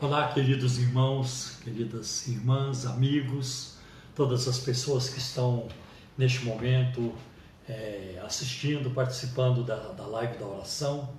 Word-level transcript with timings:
Olá, 0.00 0.32
queridos 0.32 0.78
irmãos, 0.78 1.58
queridas 1.64 2.28
irmãs, 2.28 2.86
amigos, 2.86 3.78
todas 4.14 4.46
as 4.46 4.60
pessoas 4.60 5.10
que 5.10 5.18
estão 5.18 5.66
neste 6.16 6.44
momento 6.44 7.12
é, 7.68 8.22
assistindo, 8.24 8.92
participando 8.92 9.64
da, 9.64 9.74
da 9.74 10.06
live 10.06 10.38
da 10.38 10.46
oração. 10.46 11.12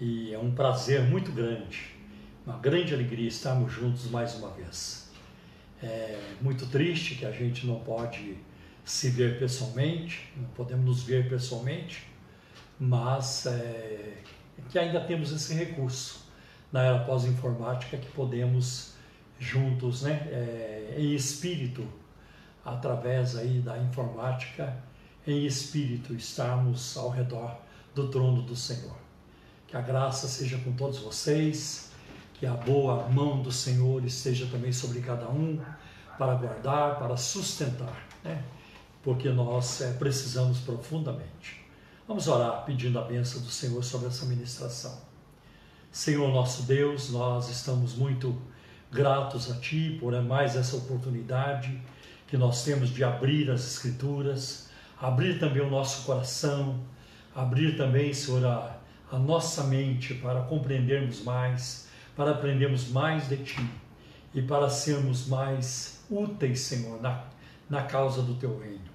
E 0.00 0.32
é 0.32 0.38
um 0.38 0.52
prazer 0.54 1.02
muito 1.02 1.32
grande, 1.32 1.90
uma 2.46 2.56
grande 2.56 2.94
alegria 2.94 3.26
estarmos 3.26 3.72
juntos 3.72 4.08
mais 4.08 4.36
uma 4.36 4.52
vez. 4.52 5.10
É 5.82 6.36
muito 6.40 6.66
triste 6.66 7.16
que 7.16 7.26
a 7.26 7.32
gente 7.32 7.66
não 7.66 7.80
pode 7.80 8.38
se 8.84 9.10
ver 9.10 9.40
pessoalmente, 9.40 10.32
não 10.36 10.48
podemos 10.50 10.84
nos 10.84 11.02
ver 11.02 11.28
pessoalmente, 11.28 12.06
mas 12.78 13.44
é, 13.46 14.18
que 14.70 14.78
ainda 14.78 15.00
temos 15.00 15.32
esse 15.32 15.52
recurso 15.52 16.23
na 16.74 16.82
era 16.82 16.98
pós-informática 17.04 17.96
que 17.96 18.10
podemos 18.10 18.94
juntos, 19.38 20.02
né, 20.02 20.26
é, 20.26 20.96
em 20.98 21.14
espírito, 21.14 21.86
através 22.64 23.36
aí 23.36 23.60
da 23.60 23.78
informática, 23.78 24.76
em 25.24 25.46
espírito, 25.46 26.12
estarmos 26.14 26.96
ao 26.96 27.10
redor 27.10 27.56
do 27.94 28.08
trono 28.08 28.42
do 28.42 28.56
Senhor. 28.56 28.96
Que 29.68 29.76
a 29.76 29.80
graça 29.80 30.26
seja 30.26 30.58
com 30.58 30.72
todos 30.72 30.98
vocês, 30.98 31.92
que 32.34 32.44
a 32.44 32.54
boa 32.54 33.08
mão 33.08 33.40
do 33.40 33.52
Senhor 33.52 34.04
esteja 34.04 34.44
também 34.46 34.72
sobre 34.72 35.00
cada 35.00 35.28
um, 35.28 35.60
para 36.18 36.34
guardar, 36.34 36.98
para 36.98 37.16
sustentar, 37.16 38.04
né? 38.24 38.42
porque 39.00 39.28
nós 39.28 39.80
é, 39.80 39.92
precisamos 39.92 40.58
profundamente. 40.58 41.64
Vamos 42.08 42.26
orar 42.26 42.64
pedindo 42.64 42.98
a 42.98 43.02
bênção 43.02 43.40
do 43.42 43.48
Senhor 43.48 43.84
sobre 43.84 44.08
essa 44.08 44.26
ministração. 44.26 45.13
Senhor 45.94 46.28
nosso 46.32 46.64
Deus, 46.64 47.10
nós 47.10 47.48
estamos 47.48 47.94
muito 47.94 48.36
gratos 48.90 49.48
a 49.48 49.54
Ti 49.60 49.96
por 50.00 50.12
mais 50.24 50.56
essa 50.56 50.76
oportunidade 50.76 51.80
que 52.26 52.36
nós 52.36 52.64
temos 52.64 52.90
de 52.90 53.04
abrir 53.04 53.48
as 53.48 53.64
Escrituras, 53.64 54.70
abrir 55.00 55.38
também 55.38 55.62
o 55.62 55.70
nosso 55.70 56.04
coração, 56.04 56.80
abrir 57.32 57.76
também, 57.76 58.12
Senhor, 58.12 58.44
a, 58.44 58.76
a 59.12 59.18
nossa 59.20 59.62
mente 59.62 60.14
para 60.14 60.42
compreendermos 60.42 61.22
mais, 61.22 61.86
para 62.16 62.32
aprendermos 62.32 62.88
mais 62.88 63.28
de 63.28 63.36
Ti 63.36 63.70
e 64.34 64.42
para 64.42 64.68
sermos 64.68 65.28
mais 65.28 66.04
úteis, 66.10 66.58
Senhor, 66.58 67.00
na, 67.00 67.22
na 67.70 67.84
causa 67.84 68.20
do 68.20 68.34
Teu 68.34 68.58
reino. 68.58 68.90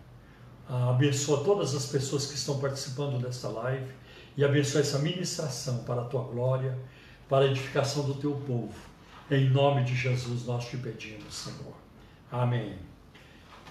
Ah, 0.67 0.89
abençoa 0.89 1.45
todas 1.45 1.73
as 1.73 1.85
pessoas 1.85 2.25
que 2.25 2.35
estão 2.35 2.59
participando 2.59 3.21
desta 3.21 3.47
live 3.47 3.98
e 4.39 4.45
abençoa 4.45 4.79
essa 4.79 4.99
ministração 4.99 5.79
para 5.79 6.01
a 6.01 6.05
tua 6.05 6.23
glória, 6.23 6.79
para 7.27 7.43
a 7.43 7.49
edificação 7.49 8.05
do 8.05 8.13
teu 8.13 8.31
povo. 8.47 8.73
Em 9.29 9.49
nome 9.49 9.83
de 9.83 9.93
Jesus 9.93 10.45
nós 10.45 10.65
te 10.65 10.77
pedimos, 10.77 11.35
Senhor. 11.35 11.73
Amém. 12.31 12.77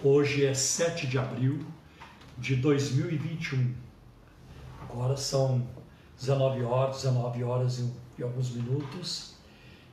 Hoje 0.04 0.44
é 0.44 0.52
7 0.52 1.06
de 1.06 1.16
abril 1.18 1.64
de 2.36 2.54
2021. 2.56 3.74
Agora 4.82 5.16
são 5.16 5.66
19 6.18 6.62
horas, 6.64 6.96
19 6.96 7.44
horas 7.44 7.82
e, 8.18 8.22
alguns 8.22 8.50
minutos. 8.50 9.36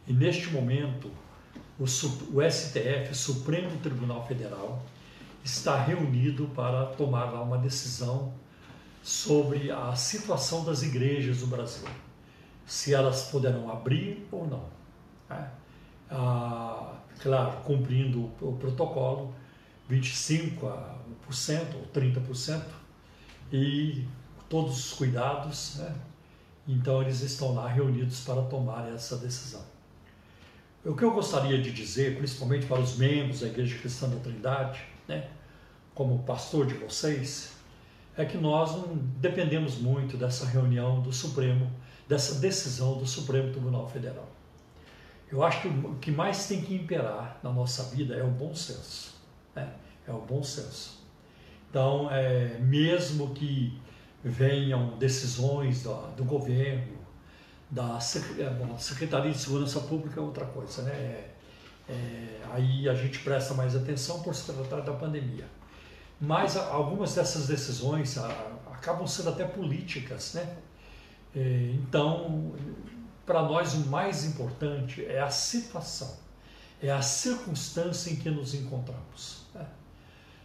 E 0.06 0.12
neste 0.12 0.50
momento, 0.50 1.10
o, 1.80 1.86
o 1.86 2.52
STF, 2.52 3.16
Supremo 3.16 3.78
Tribunal 3.78 4.28
Federal, 4.28 4.84
está 5.42 5.82
reunido 5.82 6.50
para 6.50 6.86
tomar 6.86 7.34
uma 7.42 7.58
decisão 7.58 8.34
sobre 9.06 9.70
a 9.70 9.96
situação 9.96 10.66
das 10.66 10.82
igrejas 10.82 11.42
do 11.42 11.46
Brasil, 11.46 11.88
se 12.66 12.92
elas 12.92 13.30
poderão 13.30 13.70
abrir 13.70 14.28
ou 14.32 14.48
não. 14.48 14.66
Né? 15.30 15.52
Ah, 16.10 16.96
claro, 17.22 17.62
cumprindo 17.62 18.32
o 18.42 18.58
protocolo, 18.60 19.32
25% 19.88 20.66
ou 21.76 21.86
30%, 21.94 22.64
e 23.54 24.08
todos 24.50 24.88
os 24.88 24.94
cuidados, 24.94 25.76
né? 25.76 25.96
então 26.68 27.04
eles 27.04 27.22
estão 27.22 27.54
lá 27.54 27.68
reunidos 27.68 28.22
para 28.22 28.42
tomar 28.42 28.92
essa 28.92 29.18
decisão. 29.18 29.64
O 30.84 30.96
que 30.96 31.04
eu 31.04 31.12
gostaria 31.12 31.62
de 31.62 31.72
dizer, 31.72 32.18
principalmente 32.18 32.66
para 32.66 32.82
os 32.82 32.98
membros 32.98 33.42
da 33.42 33.48
Igreja 33.48 33.78
Cristã 33.78 34.10
da 34.10 34.18
Trindade, 34.18 34.82
né, 35.08 35.30
como 35.94 36.24
pastor 36.24 36.66
de 36.66 36.74
vocês, 36.74 37.55
é 38.18 38.26
que 38.26 38.38
nós 38.38 38.72
não 38.72 38.96
dependemos 38.96 39.78
muito 39.78 40.18
dessa 40.18 40.46
reunião 40.46 41.02
do 41.02 41.12
Supremo, 41.12 41.72
dessa 42.08 42.40
decisão 42.40 42.98
do 42.98 43.06
Supremo 43.06 43.52
Tribunal 43.52 43.88
Federal. 43.90 44.28
Eu 45.32 45.44
acho 45.44 45.62
que 45.62 45.68
o 45.68 45.96
que 45.96 46.12
mais 46.12 46.48
tem 46.48 46.62
que 46.62 46.76
imperar 46.76 47.40
na 47.44 47.52
nossa 47.52 47.84
vida 47.96 48.16
é 48.16 48.24
o 48.24 48.30
bom 48.30 48.54
senso. 48.54 49.16
Né? 49.56 49.70
É 50.08 50.12
o 50.12 50.22
bom 50.22 50.44
senso. 50.44 51.04
Então, 51.70 52.10
é, 52.10 52.58
mesmo 52.60 53.34
que 53.34 53.78
venham 54.24 54.98
decisões 54.98 55.84
do, 55.84 55.94
do 56.16 56.24
governo, 56.24 56.96
da 57.70 57.98
é, 57.98 58.78
Secretaria 58.78 59.32
de 59.32 59.38
Segurança 59.38 59.80
Pública 59.82 60.20
é 60.20 60.24
outra 60.24 60.46
coisa, 60.46 60.84
né? 60.84 60.92
É, 60.92 61.32
é, 61.88 62.42
aí 62.52 62.90
a 62.90 62.96
gente 62.96 63.20
presta 63.20 63.54
mais 63.54 63.76
atenção 63.76 64.22
por 64.22 64.34
se 64.34 64.52
tratar 64.52 64.82
da 64.82 64.94
pandemia. 64.94 65.46
Mas 66.20 66.56
algumas 66.56 67.14
dessas 67.14 67.48
decisões 67.48 68.18
acabam 68.72 69.06
sendo 69.06 69.30
até 69.30 69.46
políticas, 69.46 70.34
né? 70.34 70.58
É, 71.36 71.72
então, 71.74 72.54
para 73.26 73.42
nós 73.42 73.74
o 73.74 73.88
mais 73.88 74.24
importante 74.24 75.04
é 75.06 75.20
a 75.20 75.30
situação, 75.30 76.16
é 76.82 76.90
a 76.90 77.02
circunstância 77.02 78.10
em 78.10 78.16
que 78.16 78.30
nos 78.30 78.54
encontramos. 78.54 79.46
Né? 79.54 79.66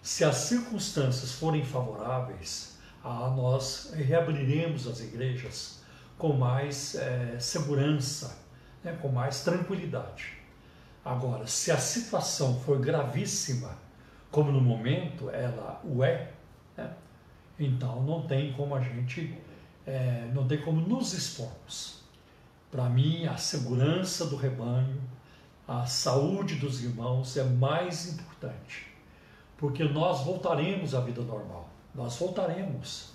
Se 0.03 0.25
as 0.25 0.36
circunstâncias 0.36 1.32
forem 1.32 1.64
favoráveis, 1.64 2.78
nós 3.04 3.92
reabriremos 3.94 4.87
as 4.87 5.00
igrejas 5.00 5.81
com 6.19 6.32
mais 6.32 6.94
é, 6.97 7.38
segurança, 7.38 8.38
né? 8.82 8.98
com 9.00 9.08
mais 9.08 9.42
tranquilidade. 9.42 10.38
Agora, 11.04 11.47
se 11.47 11.70
a 11.70 11.78
situação 11.78 12.60
for 12.60 12.78
gravíssima, 12.78 13.78
como 14.30 14.52
no 14.52 14.60
momento 14.60 15.28
ela 15.30 15.80
o 15.84 16.04
é, 16.04 16.32
né? 16.76 16.92
então 17.58 18.02
não 18.02 18.22
tem 18.22 18.52
como 18.52 18.74
a 18.74 18.80
gente, 18.80 19.36
é, 19.86 20.30
não 20.32 20.46
tem 20.46 20.60
como 20.60 20.80
nos 20.80 21.12
expormos. 21.12 22.00
Para 22.70 22.88
mim, 22.88 23.26
a 23.26 23.36
segurança 23.36 24.26
do 24.26 24.36
rebanho, 24.36 25.00
a 25.66 25.86
saúde 25.86 26.56
dos 26.56 26.82
irmãos 26.82 27.36
é 27.36 27.44
mais 27.44 28.12
importante, 28.12 28.86
porque 29.56 29.82
nós 29.84 30.24
voltaremos 30.24 30.94
à 30.94 31.00
vida 31.00 31.22
normal, 31.22 31.69
nós 31.94 32.16
voltaremos 32.16 33.10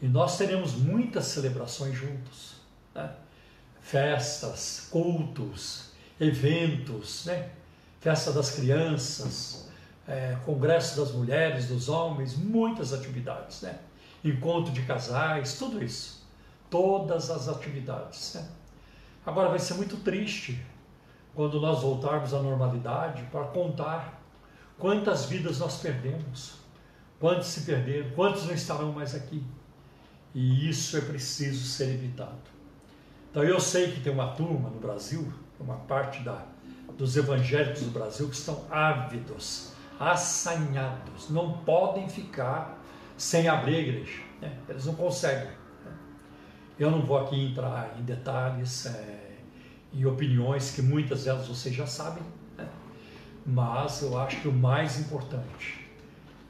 e 0.00 0.06
nós 0.06 0.36
teremos 0.36 0.74
muitas 0.74 1.24
celebrações 1.26 1.96
juntos, 1.96 2.56
né? 2.94 3.10
festas, 3.80 4.88
cultos, 4.90 5.92
eventos, 6.20 7.24
né? 7.24 7.50
festa 8.00 8.32
das 8.32 8.50
crianças, 8.50 9.67
é, 10.08 10.38
congresso 10.46 10.98
das 10.98 11.12
mulheres, 11.12 11.68
dos 11.68 11.90
homens, 11.90 12.34
muitas 12.34 12.94
atividades, 12.94 13.60
né? 13.60 13.78
Encontro 14.24 14.72
de 14.72 14.82
casais, 14.82 15.58
tudo 15.58 15.84
isso. 15.84 16.26
Todas 16.70 17.30
as 17.30 17.48
atividades. 17.48 18.34
Né? 18.34 18.48
Agora 19.24 19.50
vai 19.50 19.58
ser 19.58 19.74
muito 19.74 19.98
triste 19.98 20.60
quando 21.34 21.60
nós 21.60 21.82
voltarmos 21.82 22.32
à 22.32 22.40
normalidade 22.40 23.22
para 23.30 23.44
contar 23.44 24.20
quantas 24.78 25.26
vidas 25.26 25.58
nós 25.58 25.76
perdemos, 25.76 26.54
quantos 27.20 27.48
se 27.48 27.60
perderam, 27.60 28.10
quantos 28.10 28.46
não 28.46 28.54
estarão 28.54 28.92
mais 28.92 29.14
aqui. 29.14 29.44
E 30.34 30.68
isso 30.68 30.96
é 30.96 31.00
preciso 31.00 31.64
ser 31.64 31.90
evitado. 31.90 32.58
Então 33.30 33.44
eu 33.44 33.60
sei 33.60 33.92
que 33.92 34.00
tem 34.00 34.12
uma 34.12 34.28
turma 34.32 34.70
no 34.70 34.80
Brasil, 34.80 35.32
uma 35.60 35.76
parte 35.76 36.22
da, 36.22 36.44
dos 36.96 37.16
evangélicos 37.16 37.82
do 37.82 37.90
Brasil 37.90 38.28
que 38.28 38.34
estão 38.34 38.64
ávidos 38.70 39.77
assanhados, 39.98 41.28
não 41.30 41.58
podem 41.58 42.08
ficar 42.08 42.78
sem 43.16 43.48
abrir 43.48 43.76
a 43.76 43.80
igreja. 43.80 44.22
Né? 44.40 44.56
Eles 44.68 44.86
não 44.86 44.94
conseguem. 44.94 45.48
Né? 45.84 45.92
Eu 46.78 46.90
não 46.90 47.02
vou 47.02 47.18
aqui 47.18 47.38
entrar 47.44 47.96
em 47.98 48.02
detalhes 48.02 48.86
é, 48.86 49.38
e 49.92 50.06
opiniões 50.06 50.70
que 50.70 50.82
muitas 50.82 51.24
delas 51.24 51.48
vocês 51.48 51.74
já 51.74 51.86
sabem, 51.86 52.22
né? 52.56 52.68
mas 53.44 54.02
eu 54.02 54.18
acho 54.18 54.40
que 54.40 54.48
o 54.48 54.52
mais 54.52 54.98
importante 55.00 55.88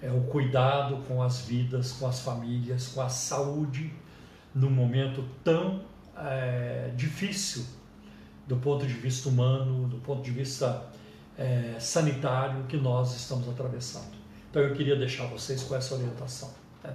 é 0.03 0.11
o 0.11 0.21
cuidado 0.25 0.99
com 1.09 1.23
as 1.23 1.41
vidas, 1.41 1.93
com 1.93 2.07
as 2.07 2.21
famílias, 2.21 2.89
com 2.89 3.01
a 3.01 3.09
saúde 3.09 3.93
num 4.55 4.71
momento 4.71 5.25
tão 5.43 5.83
é, 6.17 6.91
difícil 6.97 7.65
do 8.47 8.57
ponto 8.57 8.87
de 8.87 8.95
vista 8.95 9.29
humano, 9.29 9.89
do 9.89 9.99
ponto 9.99 10.23
de 10.23 10.31
vista 10.31 10.87
é, 11.39 11.77
sanitário 11.79 12.65
que 12.65 12.77
nós 12.77 13.15
estamos 13.15 13.49
atravessando. 13.49 14.19
Então 14.51 14.61
eu 14.61 14.75
queria 14.75 14.97
deixar 14.97 15.27
vocês 15.27 15.63
com 15.63 15.77
essa 15.77 15.95
orientação. 15.95 16.51
Né? 16.83 16.93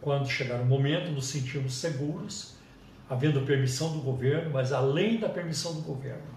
Quando 0.00 0.28
chegar 0.28 0.60
o 0.60 0.66
momento, 0.66 1.10
nos 1.10 1.26
sentimos 1.26 1.74
seguros, 1.74 2.54
havendo 3.08 3.40
permissão 3.42 3.92
do 3.92 4.00
governo, 4.00 4.50
mas 4.50 4.72
além 4.72 5.18
da 5.18 5.28
permissão 5.28 5.74
do 5.74 5.80
governo, 5.80 6.36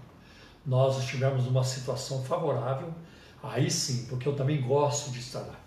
nós 0.64 0.98
estivermos 0.98 1.44
numa 1.44 1.64
situação 1.64 2.22
favorável, 2.24 2.94
aí 3.42 3.70
sim, 3.70 4.06
porque 4.06 4.26
eu 4.26 4.34
também 4.34 4.62
gosto 4.62 5.10
de 5.10 5.20
estar 5.20 5.40
lá, 5.40 5.58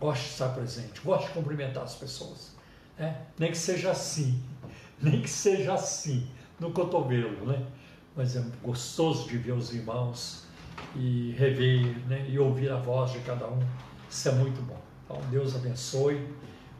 gosto 0.00 0.22
de 0.22 0.28
estar 0.30 0.48
presente, 0.48 1.00
gosto 1.00 1.28
de 1.28 1.32
cumprimentar 1.32 1.84
as 1.84 1.94
pessoas. 1.94 2.56
Né? 2.98 3.22
Nem 3.38 3.52
que 3.52 3.58
seja 3.58 3.90
assim, 3.92 4.42
nem 5.00 5.22
que 5.22 5.30
seja 5.30 5.74
assim, 5.74 6.28
no 6.58 6.72
cotovelo, 6.72 7.46
né? 7.46 7.64
Mas 8.16 8.34
é 8.34 8.42
gostoso 8.62 9.28
de 9.28 9.36
ver 9.36 9.52
os 9.52 9.74
irmãos 9.74 10.45
e 10.94 11.34
rever 11.38 11.96
né? 12.06 12.26
e 12.28 12.38
ouvir 12.38 12.70
a 12.70 12.76
voz 12.76 13.12
de 13.12 13.18
cada 13.20 13.46
um. 13.46 13.60
Isso 14.08 14.28
é 14.28 14.32
muito 14.32 14.60
bom. 14.62 14.80
Então, 15.04 15.20
Deus 15.30 15.54
abençoe. 15.54 16.26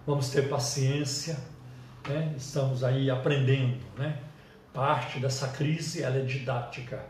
Vamos 0.06 0.30
ter 0.30 0.48
paciência. 0.48 1.38
Né? 2.08 2.34
Estamos 2.36 2.84
aí 2.84 3.10
aprendendo, 3.10 3.80
né? 3.98 4.20
Parte 4.72 5.18
dessa 5.18 5.48
crise 5.48 6.02
ela 6.02 6.18
é 6.18 6.22
didática, 6.22 7.02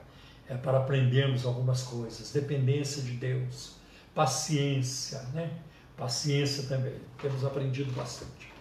é 0.49 0.55
para 0.55 0.79
aprendermos 0.79 1.45
algumas 1.45 1.83
coisas. 1.83 2.33
Dependência 2.33 3.03
de 3.03 3.13
Deus, 3.13 3.77
paciência, 4.15 5.21
né? 5.35 5.51
Paciência 5.97 6.65
também. 6.65 6.95
Temos 7.21 7.45
aprendido 7.45 7.93
bastante. 7.93 8.53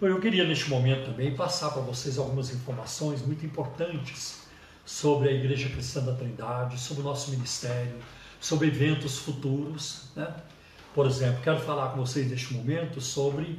Eu 0.00 0.20
queria 0.20 0.44
neste 0.44 0.68
momento 0.68 1.10
também 1.10 1.34
passar 1.34 1.70
para 1.70 1.82
vocês 1.82 2.18
algumas 2.18 2.52
informações 2.52 3.22
muito 3.22 3.44
importantes 3.46 4.41
sobre 4.84 5.28
a 5.28 5.32
Igreja 5.32 5.68
Cristã 5.68 6.02
da 6.02 6.14
Trindade, 6.14 6.78
sobre 6.78 7.02
o 7.02 7.04
nosso 7.04 7.30
ministério, 7.30 7.96
sobre 8.40 8.68
eventos 8.68 9.18
futuros. 9.18 10.08
Né? 10.16 10.34
Por 10.94 11.06
exemplo, 11.06 11.42
quero 11.42 11.60
falar 11.60 11.90
com 11.90 11.98
vocês 11.98 12.28
neste 12.30 12.52
momento 12.54 13.00
sobre 13.00 13.58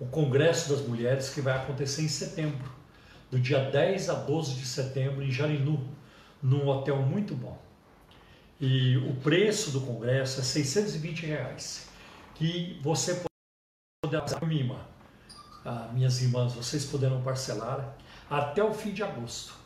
o 0.00 0.06
Congresso 0.06 0.70
das 0.70 0.86
Mulheres 0.86 1.30
que 1.30 1.40
vai 1.40 1.56
acontecer 1.56 2.02
em 2.02 2.08
setembro, 2.08 2.72
do 3.30 3.38
dia 3.38 3.70
10 3.70 4.10
a 4.10 4.14
12 4.14 4.54
de 4.54 4.66
setembro, 4.66 5.22
em 5.22 5.30
Jarinu, 5.30 5.88
num 6.42 6.68
hotel 6.68 6.96
muito 7.02 7.34
bom. 7.34 7.58
E 8.60 8.96
o 8.98 9.14
preço 9.16 9.70
do 9.72 9.80
congresso 9.80 10.40
é 10.40 10.42
620 10.42 11.26
reais, 11.26 11.88
que 12.34 12.78
você 12.82 13.22
pode 14.02 14.46
mima. 14.46 14.86
Ah, 15.64 15.88
minhas 15.92 16.22
irmãs, 16.22 16.52
vocês 16.52 16.84
poderão 16.84 17.22
parcelar 17.22 17.96
até 18.30 18.62
o 18.62 18.72
fim 18.72 18.92
de 18.92 19.02
agosto. 19.02 19.63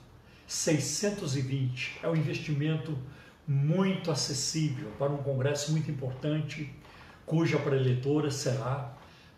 620 0.49 2.01
é 2.03 2.09
um 2.09 2.17
investimento 2.17 2.97
muito 3.47 4.11
acessível 4.11 4.91
para 4.99 5.13
um 5.13 5.19
congresso 5.19 5.71
muito 5.73 5.91
importante, 5.91 6.73
cuja 7.27 7.59
preletora 7.59 8.31
será 8.31 8.95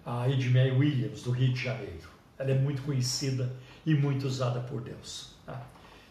a 0.07 0.29
Edmeia 0.29 0.73
Williams, 0.73 1.23
do 1.23 1.33
Rio 1.33 1.53
de 1.53 1.65
Janeiro. 1.65 2.09
Ela 2.39 2.53
é 2.53 2.55
muito 2.55 2.83
conhecida 2.83 3.53
e 3.85 3.93
muito 3.93 4.25
usada 4.25 4.61
por 4.61 4.81
Deus. 4.81 5.35
Tá? 5.45 5.61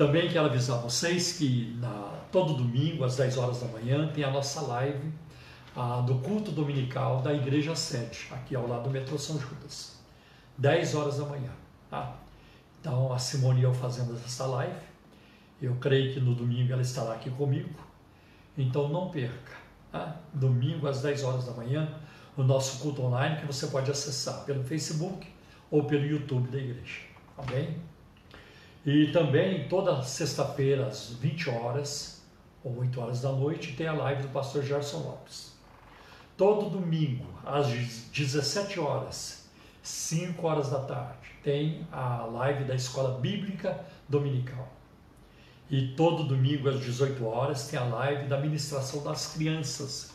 Também 0.00 0.30
quero 0.30 0.46
avisar 0.46 0.80
vocês 0.80 1.34
que 1.34 1.76
na, 1.78 2.22
todo 2.32 2.54
domingo, 2.54 3.04
às 3.04 3.16
10 3.16 3.36
horas 3.36 3.60
da 3.60 3.66
manhã, 3.66 4.10
tem 4.10 4.24
a 4.24 4.30
nossa 4.30 4.62
live 4.62 5.12
ah, 5.76 6.00
do 6.00 6.14
culto 6.20 6.50
dominical 6.50 7.20
da 7.20 7.34
Igreja 7.34 7.76
Sede, 7.76 8.26
aqui 8.30 8.56
ao 8.56 8.66
lado 8.66 8.84
do 8.84 8.90
metrô 8.90 9.18
São 9.18 9.38
Judas. 9.38 10.00
10 10.56 10.94
horas 10.94 11.18
da 11.18 11.26
manhã. 11.26 11.50
Tá? 11.90 12.16
Então 12.80 13.12
a 13.12 13.18
Simone 13.18 13.60
e 13.60 13.64
eu 13.64 13.74
fazemos 13.74 14.24
essa 14.24 14.46
live. 14.46 14.80
Eu 15.60 15.74
creio 15.74 16.14
que 16.14 16.18
no 16.18 16.34
domingo 16.34 16.72
ela 16.72 16.80
estará 16.80 17.12
aqui 17.12 17.28
comigo. 17.28 17.68
Então 18.56 18.88
não 18.88 19.10
perca. 19.10 19.52
Tá? 19.92 20.16
Domingo 20.32 20.88
às 20.88 21.02
10 21.02 21.24
horas 21.24 21.44
da 21.44 21.52
manhã, 21.52 21.94
o 22.38 22.42
nosso 22.42 22.78
culto 22.78 23.02
online 23.02 23.38
que 23.38 23.44
você 23.44 23.66
pode 23.66 23.90
acessar 23.90 24.46
pelo 24.46 24.64
Facebook 24.64 25.28
ou 25.70 25.84
pelo 25.84 26.06
YouTube 26.06 26.48
da 26.48 26.56
igreja. 26.56 27.02
Tá 27.36 27.42
bem? 27.42 27.89
E 28.84 29.08
também 29.12 29.68
toda 29.68 30.02
sexta-feira 30.02 30.86
às 30.86 31.10
20 31.10 31.50
horas 31.50 32.22
ou 32.64 32.78
8 32.78 33.00
horas 33.00 33.20
da 33.20 33.32
noite 33.32 33.74
tem 33.74 33.86
a 33.86 33.92
live 33.92 34.22
do 34.22 34.28
pastor 34.28 34.62
Gerson 34.62 34.98
Lopes. 34.98 35.52
Todo 36.36 36.70
domingo 36.70 37.26
às 37.44 37.68
17 37.68 38.80
horas 38.80 39.40
5 39.82 40.46
horas 40.46 40.70
da 40.70 40.80
tarde, 40.80 41.30
tem 41.42 41.86
a 41.90 42.24
live 42.24 42.64
da 42.64 42.74
Escola 42.74 43.18
Bíblica 43.18 43.84
Dominical. 44.08 44.68
E 45.70 45.94
todo 45.94 46.24
domingo 46.24 46.68
às 46.68 46.80
18 46.80 47.24
horas 47.24 47.68
tem 47.68 47.78
a 47.78 47.84
live 47.84 48.28
da 48.28 48.38
ministração 48.38 49.02
das 49.02 49.34
crianças, 49.34 50.12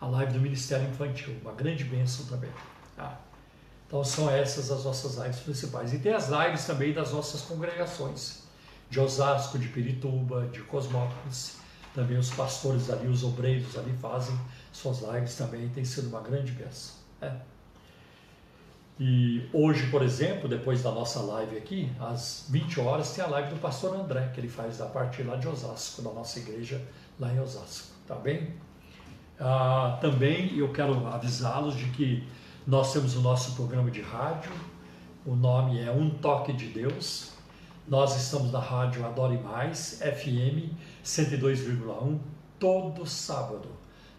a 0.00 0.06
live 0.06 0.32
do 0.32 0.40
Ministério 0.40 0.88
Infantil, 0.88 1.34
uma 1.42 1.52
grande 1.52 1.84
bênção 1.84 2.26
também. 2.26 2.50
Tá? 2.96 3.18
Então 3.86 4.02
são 4.02 4.30
essas 4.30 4.70
as 4.70 4.84
nossas 4.84 5.16
lives 5.16 5.40
principais. 5.40 5.92
E 5.92 5.98
tem 5.98 6.12
as 6.12 6.28
lives 6.28 6.64
também 6.64 6.92
das 6.92 7.12
nossas 7.12 7.42
congregações, 7.42 8.42
de 8.90 9.00
Osasco, 9.00 9.58
de 9.58 9.68
Pirituba, 9.68 10.46
de 10.52 10.60
Cosmópolis. 10.62 11.58
Também 11.94 12.18
os 12.18 12.30
pastores 12.30 12.90
ali, 12.90 13.08
os 13.08 13.24
obreiros 13.24 13.76
ali 13.78 13.92
fazem 14.00 14.38
suas 14.72 15.00
lives 15.00 15.34
também, 15.34 15.68
tem 15.70 15.84
sido 15.84 16.08
uma 16.08 16.20
grande 16.20 16.52
bênção. 16.52 16.94
É. 17.22 17.32
E 18.98 19.48
hoje, 19.52 19.90
por 19.90 20.02
exemplo, 20.02 20.48
depois 20.48 20.82
da 20.82 20.90
nossa 20.90 21.20
live 21.20 21.56
aqui, 21.56 21.90
às 22.00 22.46
20 22.48 22.80
horas, 22.80 23.12
tem 23.12 23.22
a 23.24 23.28
live 23.28 23.50
do 23.50 23.60
pastor 23.60 23.94
André, 23.94 24.30
que 24.34 24.40
ele 24.40 24.48
faz 24.48 24.78
da 24.78 24.86
parte 24.86 25.22
lá 25.22 25.36
de 25.36 25.46
Osasco, 25.46 26.02
da 26.02 26.10
nossa 26.10 26.38
igreja 26.38 26.82
lá 27.20 27.32
em 27.32 27.40
Osasco, 27.40 27.88
tá 28.06 28.14
bem? 28.14 28.54
Ah, 29.38 29.98
também 30.00 30.56
eu 30.56 30.72
quero 30.72 31.06
avisá-los 31.06 31.76
de 31.76 31.90
que 31.90 32.26
nós 32.66 32.92
temos 32.92 33.14
o 33.16 33.20
nosso 33.20 33.54
programa 33.54 33.90
de 33.90 34.02
rádio, 34.02 34.52
o 35.24 35.34
nome 35.34 35.80
é 35.80 35.90
Um 35.90 36.10
Toque 36.10 36.52
de 36.52 36.66
Deus. 36.66 37.32
Nós 37.86 38.16
estamos 38.16 38.50
na 38.50 38.60
rádio 38.60 39.06
Adore 39.06 39.38
Mais, 39.38 40.00
FM 40.00 40.74
102,1, 41.04 42.18
todo 42.58 43.06
sábado, 43.06 43.68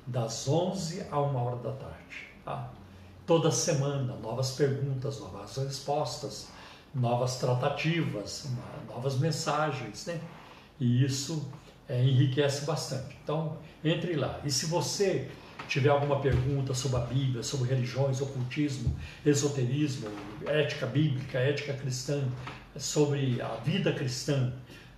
das 0.06 0.48
11 0.48 1.08
a 1.12 1.20
1 1.20 1.36
hora 1.36 1.56
da 1.58 1.72
tarde. 1.74 2.28
Tá? 2.46 2.72
toda 3.28 3.52
semana, 3.52 4.16
novas 4.16 4.52
perguntas, 4.52 5.20
novas 5.20 5.58
respostas, 5.58 6.48
novas 6.96 7.38
tratativas, 7.38 8.50
novas 8.88 9.20
mensagens, 9.20 10.06
né? 10.06 10.20
E 10.80 11.04
isso 11.04 11.52
é, 11.90 12.02
enriquece 12.02 12.66
bastante. 12.66 13.18
Então, 13.22 13.58
entre 13.84 14.16
lá. 14.16 14.40
E 14.46 14.50
se 14.50 14.68
você 14.68 15.30
tiver 15.68 15.90
alguma 15.90 16.20
pergunta 16.20 16.74
sobre 16.74 16.98
a 16.98 17.02
Bíblia, 17.02 17.44
sobre 17.44 17.70
religiões, 17.70 18.22
ocultismo, 18.22 18.96
esoterismo, 19.26 20.10
ética 20.46 20.86
bíblica, 20.86 21.40
ética 21.40 21.74
cristã, 21.74 22.24
sobre 22.76 23.42
a 23.42 23.56
vida 23.64 23.92
cristã, 23.92 24.54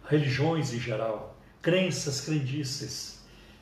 religiões 0.08 0.74
em 0.74 0.80
geral, 0.80 1.38
crenças, 1.62 2.22
crendices, 2.22 3.20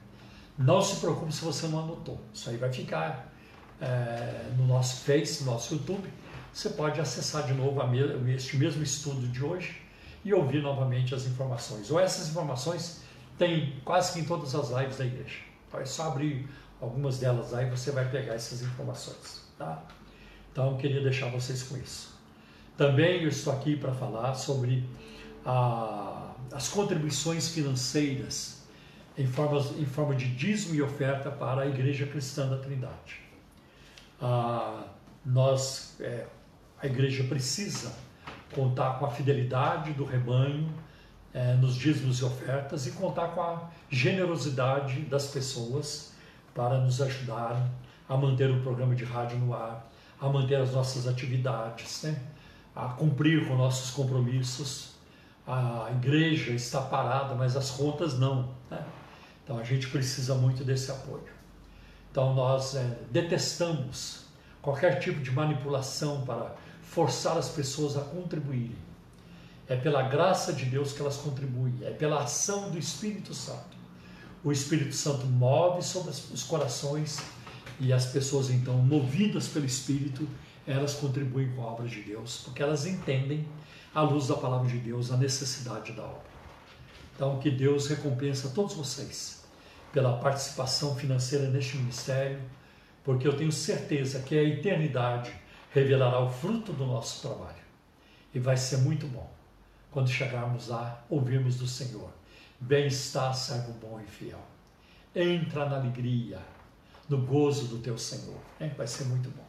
Não 0.57 0.81
se 0.81 0.99
preocupe 0.99 1.31
se 1.31 1.45
você 1.45 1.67
não 1.67 1.81
anotou. 1.81 2.19
Isso 2.33 2.49
aí 2.49 2.57
vai 2.57 2.73
ficar 2.73 3.31
é, 3.79 4.49
no 4.57 4.65
nosso 4.65 5.05
Face, 5.05 5.43
no 5.43 5.51
nosso 5.51 5.75
YouTube. 5.75 6.11
Você 6.51 6.71
pode 6.71 6.99
acessar 6.99 7.45
de 7.45 7.53
novo 7.53 7.85
me 7.85 8.33
este 8.33 8.57
mesmo 8.57 8.81
estudo 8.81 9.27
de 9.27 9.45
hoje 9.45 9.79
e 10.25 10.33
ouvir 10.33 10.63
novamente 10.63 11.13
as 11.13 11.27
informações. 11.27 11.91
Ou 11.91 11.99
essas 11.99 12.29
informações 12.29 13.03
tem 13.37 13.79
quase 13.85 14.13
que 14.13 14.19
em 14.19 14.25
todas 14.25 14.55
as 14.55 14.71
lives 14.71 14.97
da 14.97 15.05
igreja. 15.05 15.41
Então 15.67 15.79
é 15.79 15.85
só 15.85 16.07
abrir 16.07 16.49
algumas 16.81 17.19
delas 17.19 17.53
aí 17.53 17.69
você 17.69 17.91
vai 17.91 18.09
pegar 18.09 18.33
essas 18.33 18.63
informações. 18.63 19.43
Tá? 19.59 19.83
Então 20.51 20.71
eu 20.71 20.77
queria 20.77 21.03
deixar 21.03 21.29
vocês 21.29 21.61
com 21.61 21.77
isso. 21.77 22.16
Também 22.77 23.23
eu 23.23 23.29
estou 23.29 23.51
aqui 23.51 23.75
para 23.75 23.91
falar 23.91 24.35
sobre 24.35 24.87
a, 25.43 26.31
as 26.53 26.69
contribuições 26.69 27.49
financeiras 27.49 28.61
em 29.17 29.25
forma, 29.25 29.59
em 29.79 29.85
forma 29.85 30.15
de 30.15 30.27
dízimo 30.27 30.75
e 30.75 30.81
oferta 30.81 31.31
para 31.31 31.63
a 31.63 31.67
Igreja 31.67 32.05
Cristã 32.05 32.47
da 32.47 32.57
Trindade. 32.57 33.19
Ah, 34.21 34.83
nós, 35.25 35.95
é, 35.99 36.27
a 36.79 36.85
igreja 36.85 37.23
precisa 37.23 37.91
contar 38.53 38.99
com 38.99 39.05
a 39.07 39.09
fidelidade 39.09 39.93
do 39.93 40.05
rebanho 40.05 40.71
é, 41.33 41.53
nos 41.55 41.75
dízimos 41.75 42.19
e 42.19 42.25
ofertas 42.25 42.85
e 42.85 42.91
contar 42.91 43.29
com 43.29 43.41
a 43.41 43.69
generosidade 43.89 45.01
das 45.01 45.27
pessoas 45.27 46.13
para 46.53 46.77
nos 46.79 47.01
ajudarem 47.01 47.63
a 48.07 48.15
manter 48.15 48.49
o 48.49 48.61
programa 48.61 48.95
de 48.95 49.03
rádio 49.03 49.37
no 49.39 49.53
ar, 49.53 49.91
a 50.19 50.29
manter 50.29 50.55
as 50.55 50.71
nossas 50.73 51.07
atividades, 51.07 52.03
né? 52.03 52.19
A 52.77 52.89
cumprir 52.89 53.47
com 53.47 53.55
nossos 53.55 53.89
compromissos. 53.89 54.91
A 55.47 55.89
igreja 55.91 56.51
está 56.51 56.79
parada, 56.79 57.33
mas 57.33 57.57
as 57.57 57.71
contas 57.71 58.19
não. 58.19 58.49
Né? 58.69 58.85
Então 59.43 59.57
a 59.57 59.63
gente 59.63 59.87
precisa 59.87 60.35
muito 60.35 60.63
desse 60.63 60.91
apoio. 60.91 61.23
Então 62.11 62.35
nós 62.35 62.75
é, 62.75 62.97
detestamos 63.09 64.25
qualquer 64.61 64.99
tipo 64.99 65.21
de 65.21 65.31
manipulação 65.31 66.21
para 66.21 66.53
forçar 66.83 67.37
as 67.37 67.49
pessoas 67.49 67.97
a 67.97 68.01
contribuírem. 68.01 68.75
É 69.67 69.75
pela 69.75 70.03
graça 70.03 70.53
de 70.53 70.65
Deus 70.65 70.93
que 70.93 71.01
elas 71.01 71.17
contribuem, 71.17 71.73
é 71.81 71.91
pela 71.91 72.23
ação 72.23 72.69
do 72.69 72.77
Espírito 72.77 73.33
Santo. 73.33 73.75
O 74.43 74.51
Espírito 74.51 74.93
Santo 74.93 75.25
move 75.25 75.81
sobre 75.81 76.11
os 76.11 76.43
corações 76.43 77.19
e 77.79 77.93
as 77.93 78.07
pessoas, 78.07 78.49
então, 78.49 78.75
movidas 78.77 79.47
pelo 79.47 79.65
Espírito, 79.65 80.27
elas 80.65 80.95
contribuem 80.95 81.51
com 81.51 81.61
a 81.61 81.67
obra 81.67 81.87
de 81.87 82.01
Deus, 82.01 82.41
porque 82.43 82.61
elas 82.61 82.85
entendem, 82.85 83.47
à 83.93 84.01
luz 84.01 84.27
da 84.27 84.35
palavra 84.35 84.67
de 84.67 84.77
Deus, 84.77 85.11
a 85.11 85.17
necessidade 85.17 85.93
da 85.93 86.03
obra. 86.03 86.27
Então, 87.15 87.39
que 87.39 87.49
Deus 87.49 87.87
recompensa 87.87 88.49
todos 88.49 88.75
vocês 88.75 89.43
pela 89.91 90.17
participação 90.17 90.95
financeira 90.95 91.49
neste 91.49 91.77
ministério, 91.77 92.39
porque 93.03 93.27
eu 93.27 93.35
tenho 93.35 93.51
certeza 93.51 94.19
que 94.19 94.37
a 94.37 94.43
eternidade 94.43 95.31
revelará 95.73 96.19
o 96.19 96.29
fruto 96.29 96.73
do 96.73 96.85
nosso 96.85 97.27
trabalho. 97.27 97.55
E 98.33 98.39
vai 98.39 98.57
ser 98.57 98.77
muito 98.77 99.07
bom 99.07 99.31
quando 99.91 100.09
chegarmos 100.09 100.67
lá, 100.67 101.03
ouvirmos 101.09 101.55
do 101.55 101.65
Senhor: 101.65 102.11
Bem 102.59 102.87
está, 102.87 103.33
servo 103.33 103.73
bom 103.73 103.99
e 103.99 104.07
fiel. 104.07 104.41
Entra 105.15 105.67
na 105.67 105.77
alegria, 105.77 106.39
no 107.09 107.19
gozo 107.19 107.67
do 107.67 107.79
teu 107.79 107.97
Senhor. 107.97 108.39
É, 108.59 108.69
vai 108.69 108.87
ser 108.87 109.05
muito 109.05 109.29
bom. 109.29 109.45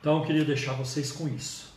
Então 0.00 0.18
eu 0.18 0.26
queria 0.26 0.44
deixar 0.44 0.74
vocês 0.74 1.12
com 1.12 1.28
isso, 1.28 1.72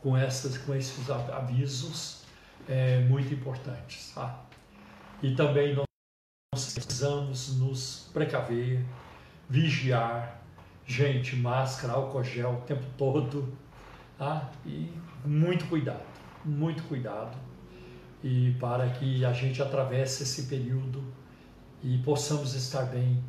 com, 0.00 0.16
essas, 0.16 0.58
com 0.58 0.74
esses 0.74 1.08
avisos 1.10 2.22
é, 2.68 3.00
muito 3.00 3.32
importantes. 3.32 4.12
Tá? 4.14 4.44
E 5.22 5.34
também 5.34 5.74
nós 5.74 6.74
precisamos 6.74 7.56
nos 7.58 8.10
precaver, 8.12 8.84
vigiar, 9.48 10.40
gente, 10.86 11.36
máscara, 11.36 11.92
álcool 11.92 12.24
gel 12.24 12.54
o 12.54 12.60
tempo 12.62 12.84
todo, 12.98 13.56
tá? 14.18 14.50
E 14.66 14.92
muito 15.24 15.66
cuidado, 15.66 16.04
muito 16.44 16.82
cuidado, 16.84 17.38
e 18.22 18.56
para 18.58 18.88
que 18.90 19.24
a 19.24 19.32
gente 19.32 19.62
atravesse 19.62 20.24
esse 20.24 20.44
período 20.44 21.02
e 21.82 21.98
possamos 21.98 22.54
estar 22.54 22.82
bem, 22.82 23.22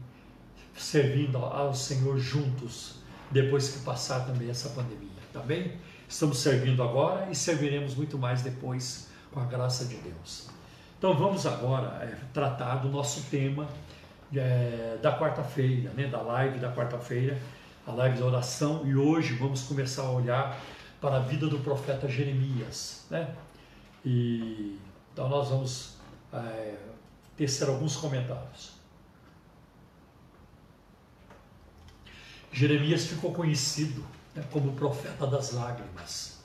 servindo 0.82 1.38
ao 1.38 1.74
Senhor 1.74 2.18
juntos, 2.18 2.96
depois 3.30 3.70
que 3.70 3.80
passar 3.80 4.26
também 4.26 4.50
essa 4.50 4.70
pandemia, 4.70 5.10
tá 5.32 5.40
bem? 5.40 5.74
Estamos 6.10 6.40
servindo 6.40 6.84
agora 6.84 7.30
e 7.30 7.36
serviremos 7.36 7.96
muito 7.96 8.18
mais 8.18 8.42
depois, 8.42 9.10
com 9.32 9.40
a 9.40 9.46
graça 9.46 9.86
de 9.86 9.96
Deus. 9.96 10.50
Então 10.98 11.16
vamos 11.16 11.46
agora 11.46 12.04
é, 12.04 12.18
tratar 12.34 12.76
do 12.78 12.90
nosso 12.90 13.22
tema 13.30 13.68
é, 14.36 14.98
da 15.02 15.18
quarta-feira, 15.18 15.92
né, 15.92 16.08
da 16.08 16.22
live 16.22 16.60
da 16.60 16.74
quarta-feira, 16.74 17.38
a 17.86 17.92
live 17.92 18.20
da 18.20 18.26
oração, 18.26 18.82
e 18.86 18.96
hoje 18.96 19.36
vamos 19.36 19.64
começar 19.64 20.04
a 20.04 20.12
olhar 20.12 20.60
para 21.00 21.18
a 21.18 21.20
vida 21.20 21.48
do 21.48 21.60
profeta 21.60 22.08
Jeremias. 22.08 23.06
Né? 23.10 23.34
E, 24.04 24.80
então 25.14 25.30
nós 25.30 25.50
vamos 25.50 25.96
é, 26.34 26.76
tecer 27.38 27.70
alguns 27.70 27.96
comentários. 27.96 28.81
Jeremias 32.52 33.06
ficou 33.06 33.34
conhecido 33.34 34.04
né, 34.36 34.44
como 34.52 34.72
o 34.72 34.76
profeta 34.76 35.26
das 35.26 35.52
lágrimas, 35.52 36.42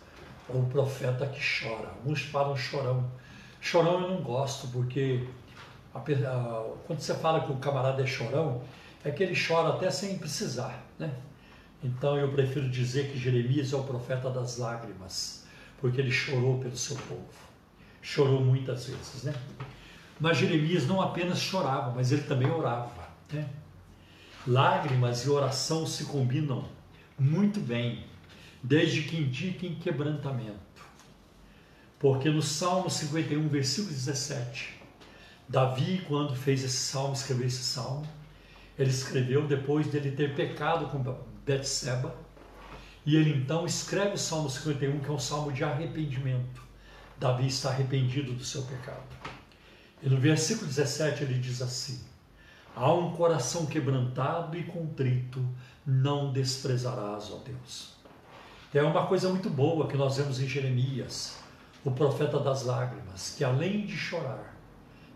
ou 0.48 0.62
o 0.62 0.66
profeta 0.66 1.26
que 1.26 1.40
chora. 1.40 1.88
Alguns 1.88 2.22
falam 2.22 2.56
chorão 2.56 3.10
Chorão 3.66 4.00
eu 4.00 4.10
não 4.10 4.22
gosto, 4.22 4.68
porque 4.68 5.26
a, 5.92 5.98
a, 5.98 6.64
quando 6.86 7.00
você 7.00 7.14
fala 7.14 7.40
que 7.40 7.50
o 7.50 7.56
camarada 7.56 8.00
é 8.00 8.06
chorão, 8.06 8.62
é 9.04 9.10
que 9.10 9.24
ele 9.24 9.34
chora 9.36 9.70
até 9.70 9.90
sem 9.90 10.16
precisar, 10.18 10.84
né? 10.96 11.12
Então 11.82 12.16
eu 12.16 12.30
prefiro 12.30 12.68
dizer 12.68 13.10
que 13.10 13.18
Jeremias 13.18 13.72
é 13.72 13.76
o 13.76 13.82
profeta 13.82 14.30
das 14.30 14.56
lágrimas, 14.58 15.44
porque 15.80 16.00
ele 16.00 16.12
chorou 16.12 16.60
pelo 16.60 16.76
seu 16.76 16.96
povo. 16.96 17.26
Chorou 18.00 18.40
muitas 18.40 18.86
vezes, 18.86 19.24
né? 19.24 19.34
Mas 20.20 20.38
Jeremias 20.38 20.86
não 20.86 21.00
apenas 21.00 21.40
chorava, 21.40 21.90
mas 21.90 22.12
ele 22.12 22.22
também 22.22 22.48
orava, 22.48 23.08
né? 23.32 23.48
Lágrimas 24.46 25.24
e 25.24 25.30
oração 25.30 25.86
se 25.86 26.04
combinam 26.04 26.68
muito 27.18 27.58
bem, 27.58 28.04
desde 28.62 29.02
que 29.02 29.16
indiquem 29.16 29.74
quebrantamento. 29.74 30.60
Porque 31.98 32.30
no 32.30 32.40
Salmo 32.40 32.88
51, 32.88 33.48
versículo 33.48 33.92
17, 33.92 34.76
Davi, 35.48 36.04
quando 36.06 36.36
fez 36.36 36.62
esse 36.62 36.76
salmo, 36.76 37.14
escreveu 37.14 37.46
esse 37.46 37.62
salmo, 37.62 38.06
ele 38.78 38.90
escreveu 38.90 39.48
depois 39.48 39.88
dele 39.88 40.12
ter 40.12 40.34
pecado 40.34 40.86
com 40.90 41.02
Betseba, 41.44 42.14
e 43.04 43.16
ele 43.16 43.30
então 43.30 43.66
escreve 43.66 44.14
o 44.14 44.18
Salmo 44.18 44.50
51, 44.50 45.00
que 45.00 45.08
é 45.08 45.12
um 45.12 45.18
salmo 45.18 45.52
de 45.52 45.64
arrependimento. 45.64 46.62
Davi 47.18 47.46
está 47.46 47.70
arrependido 47.70 48.32
do 48.32 48.44
seu 48.44 48.62
pecado. 48.62 49.02
E 50.02 50.08
no 50.08 50.18
versículo 50.18 50.66
17 50.66 51.24
ele 51.24 51.38
diz 51.38 51.62
assim: 51.62 52.00
Há 52.76 52.92
um 52.92 53.12
coração 53.12 53.64
quebrantado 53.64 54.54
e 54.54 54.62
contrito, 54.62 55.42
não 55.86 56.30
desprezarás, 56.30 57.32
ó 57.32 57.38
Deus. 57.38 57.96
É 58.74 58.82
uma 58.82 59.06
coisa 59.06 59.30
muito 59.30 59.48
boa 59.48 59.88
que 59.88 59.96
nós 59.96 60.18
vemos 60.18 60.38
em 60.38 60.46
Jeremias 60.46 61.38
o 61.82 61.90
profeta 61.90 62.38
das 62.38 62.64
lágrimas, 62.64 63.34
que 63.34 63.42
além 63.42 63.86
de 63.86 63.96
chorar, 63.96 64.54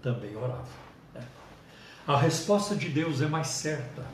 também 0.01 0.35
orava. 0.35 0.65
Né? 1.13 1.23
A 2.07 2.17
resposta 2.17 2.75
de 2.75 2.89
Deus 2.89 3.21
é 3.21 3.27
mais 3.27 3.49
certa 3.49 4.07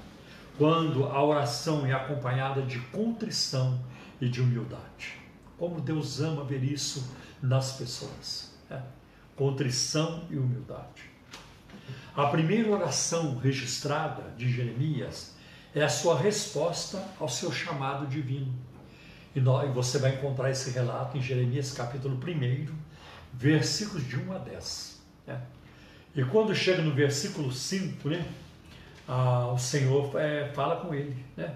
quando 0.58 1.04
a 1.04 1.22
oração 1.22 1.86
é 1.86 1.92
acompanhada 1.92 2.62
de 2.62 2.80
contrição 2.86 3.78
e 4.20 4.28
de 4.28 4.40
humildade. 4.40 5.20
Como 5.56 5.80
Deus 5.80 6.20
ama 6.20 6.42
ver 6.42 6.64
isso 6.64 7.14
nas 7.40 7.72
pessoas. 7.72 8.52
Né? 8.68 8.82
Contrição 9.36 10.24
e 10.28 10.36
humildade. 10.36 11.15
A 12.16 12.28
primeira 12.28 12.70
oração 12.70 13.36
registrada 13.36 14.22
de 14.38 14.50
Jeremias 14.50 15.34
é 15.74 15.82
a 15.82 15.88
sua 15.90 16.18
resposta 16.18 17.06
ao 17.20 17.28
seu 17.28 17.52
chamado 17.52 18.06
divino. 18.06 18.54
E 19.34 19.40
você 19.40 19.98
vai 19.98 20.14
encontrar 20.14 20.50
esse 20.50 20.70
relato 20.70 21.18
em 21.18 21.20
Jeremias 21.20 21.72
capítulo 21.72 22.16
1, 22.16 22.74
versículos 23.34 24.08
de 24.08 24.16
1 24.16 24.32
a 24.32 24.38
10. 24.38 25.02
Né? 25.26 25.42
E 26.14 26.24
quando 26.24 26.54
chega 26.54 26.80
no 26.80 26.94
versículo 26.94 27.52
5, 27.52 28.08
né, 28.08 28.26
ah, 29.06 29.48
o 29.48 29.58
Senhor 29.58 30.18
é, 30.18 30.50
fala 30.54 30.76
com 30.76 30.94
ele, 30.94 31.22
né? 31.36 31.54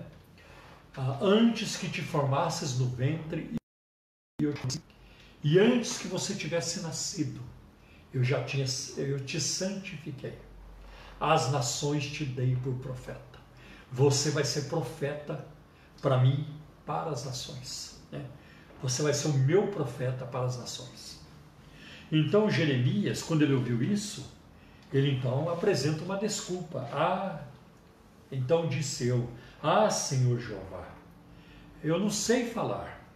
Ah, 0.94 1.20
antes 1.22 1.78
que 1.78 1.88
te 1.88 2.02
formasses 2.02 2.78
no 2.78 2.86
ventre 2.86 3.54
e 5.42 5.58
antes 5.58 5.96
que 5.96 6.06
você 6.06 6.34
tivesse 6.34 6.82
nascido, 6.82 7.40
eu 8.12 8.22
já 8.22 8.44
tinha, 8.44 8.66
eu 8.98 9.24
te 9.24 9.40
santifiquei. 9.40 10.49
As 11.20 11.52
nações 11.52 12.06
te 12.06 12.24
dei 12.24 12.56
por 12.56 12.74
profeta. 12.76 13.38
Você 13.92 14.30
vai 14.30 14.44
ser 14.44 14.62
profeta 14.62 15.46
para 16.00 16.16
mim, 16.18 16.46
para 16.86 17.10
as 17.10 17.26
nações. 17.26 18.00
Né? 18.10 18.24
Você 18.82 19.02
vai 19.02 19.12
ser 19.12 19.28
o 19.28 19.34
meu 19.34 19.68
profeta 19.68 20.24
para 20.24 20.46
as 20.46 20.58
nações. 20.58 21.20
Então 22.10 22.50
Jeremias, 22.50 23.22
quando 23.22 23.42
ele 23.42 23.52
ouviu 23.52 23.82
isso, 23.82 24.32
ele 24.92 25.12
então 25.12 25.48
apresenta 25.50 26.02
uma 26.02 26.16
desculpa. 26.16 26.88
Ah, 26.92 27.42
então 28.32 28.68
disse 28.68 29.06
eu: 29.06 29.28
Ah, 29.62 29.90
Senhor 29.90 30.40
Jeová, 30.40 30.88
eu 31.82 31.98
não 31.98 32.10
sei 32.10 32.46
falar, 32.46 33.06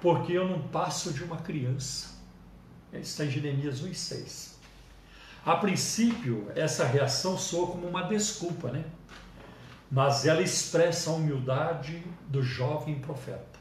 porque 0.00 0.32
eu 0.32 0.48
não 0.48 0.62
passo 0.68 1.12
de 1.12 1.22
uma 1.22 1.36
criança. 1.36 2.16
Está 2.92 3.24
em 3.24 3.30
Jeremias 3.30 3.82
1,6. 3.82 4.55
A 5.46 5.54
princípio, 5.54 6.50
essa 6.56 6.84
reação 6.84 7.38
soa 7.38 7.68
como 7.68 7.86
uma 7.86 8.02
desculpa, 8.02 8.68
né? 8.68 8.84
Mas 9.88 10.26
ela 10.26 10.42
expressa 10.42 11.08
a 11.08 11.12
humildade 11.12 12.02
do 12.26 12.42
jovem 12.42 12.98
profeta. 12.98 13.60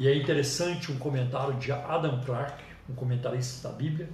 E 0.00 0.08
é 0.08 0.16
interessante 0.16 0.90
um 0.90 0.98
comentário 0.98 1.54
de 1.60 1.70
Adam 1.70 2.20
Clarke, 2.24 2.64
um 2.90 2.94
comentarista 2.96 3.68
da 3.68 3.72
Bíblia, 3.76 4.10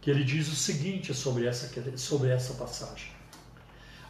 que 0.00 0.10
ele 0.10 0.24
diz 0.24 0.48
o 0.48 0.56
seguinte 0.56 1.14
sobre 1.14 1.46
essa, 1.46 1.70
sobre 1.96 2.30
essa 2.30 2.54
passagem. 2.54 3.12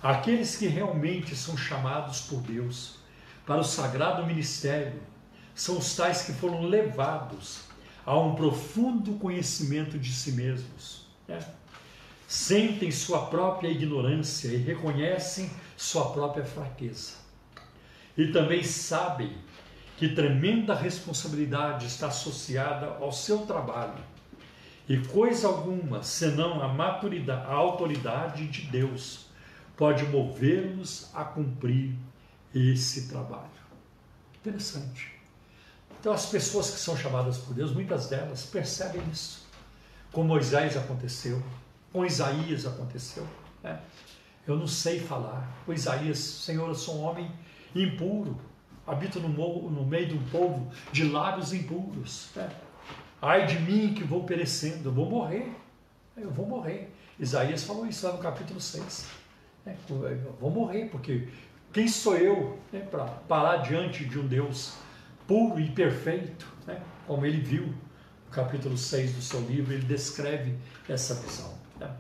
Aqueles 0.03 0.57
que 0.57 0.69
realmente 0.69 1.37
são 1.37 1.59
chamados 1.59 2.23
por 2.23 2.41
Deus 2.41 3.01
para 3.45 3.61
o 3.61 3.65
sagrado 3.65 4.27
ministério 4.27 4.99
são 5.55 5.77
os 5.77 5.95
tais 5.95 6.23
que 6.23 6.33
foram 6.33 6.63
levados 6.63 7.65
a 8.07 8.19
um 8.19 8.35
profundo 8.35 9.13
conhecimento 9.19 9.99
de 9.99 10.11
si 10.11 10.33
mesmos. 10.33 11.07
Né? 11.29 11.39
Sentem 12.33 12.91
sua 12.91 13.27
própria 13.27 13.69
ignorância 13.69 14.49
e 14.49 14.57
reconhecem 14.57 15.51
sua 15.77 16.13
própria 16.13 16.47
fraqueza. 16.47 17.13
E 18.17 18.29
também 18.29 18.65
sabem 18.65 19.37
que 19.99 20.09
tremenda 20.09 20.75
responsabilidade 20.75 21.85
está 21.85 22.07
associada 22.07 22.87
ao 23.03 23.13
seu 23.13 23.41
trabalho. 23.41 24.03
E 24.89 24.97
coisa 25.09 25.47
alguma, 25.47 26.03
senão 26.03 26.63
a 26.63 26.69
maturidade, 26.69 27.51
a 27.51 27.53
autoridade 27.53 28.49
de 28.49 28.63
Deus, 28.63 29.27
pode 29.77 30.03
movê-los 30.05 31.11
a 31.13 31.25
cumprir 31.25 31.95
esse 32.55 33.09
trabalho. 33.09 33.51
Interessante. 34.37 35.13
Então, 36.01 36.15
as 36.15 36.25
pessoas 36.25 36.71
que 36.71 36.81
são 36.81 36.97
chamadas 36.97 37.37
por 37.37 37.53
Deus, 37.53 37.75
muitas 37.75 38.09
delas 38.09 38.47
percebem 38.47 39.03
isso. 39.13 39.47
Com 40.11 40.25
Moisés 40.25 40.79
aconteceu, 40.79 41.43
com 41.93 42.05
Isaías 42.05 42.67
aconteceu. 42.67 43.27
Né? 43.63 43.79
Eu 44.47 44.57
não 44.57 44.67
sei 44.67 44.99
falar. 44.99 45.49
Com 45.67 45.73
Isaías, 45.73 46.19
Senhor, 46.19 46.69
eu 46.69 46.75
sou 46.75 46.97
um 46.97 47.03
homem 47.03 47.31
impuro, 47.75 48.37
habito 48.87 49.21
no, 49.21 49.29
no 49.71 49.85
meio 49.85 50.09
de 50.09 50.15
um 50.15 50.25
povo 50.25 50.71
de 50.91 51.05
lábios 51.05 51.53
impuros. 51.53 52.31
Né? 52.35 52.51
Ai 53.21 53.47
de 53.47 53.59
mim 53.61 53.95
que 53.95 54.03
vou 54.03 54.25
perecendo, 54.25 54.89
eu 54.89 54.93
vou 54.93 55.09
morrer. 55.09 55.55
Eu 56.17 56.31
vou 56.31 56.47
morrer. 56.47 56.93
Isaías 57.19 57.63
falou 57.63 57.87
isso 57.87 58.07
lá 58.07 58.15
no 58.15 58.19
capítulo 58.19 58.61
6. 58.61 59.07
Né? 59.65 59.77
Eu 59.89 60.37
vou 60.41 60.51
morrer, 60.51 60.87
porque 60.87 61.29
quem 61.73 61.87
sou 61.87 62.17
eu 62.17 62.59
né, 62.73 62.81
para 62.81 63.05
parar 63.05 63.59
diante 63.59 64.05
de 64.05 64.19
um 64.19 64.27
Deus 64.27 64.75
puro 65.27 65.61
e 65.61 65.71
perfeito, 65.71 66.47
né? 66.67 66.83
como 67.07 67.25
ele 67.25 67.41
viu 67.41 67.67
no 67.67 68.31
capítulo 68.31 68.77
6 68.77 69.15
do 69.15 69.23
seu 69.23 69.41
livro, 69.41 69.73
ele 69.73 69.85
descreve 69.85 70.57
essa 70.89 71.15
visão. 71.15 71.62
Né? 71.83 71.91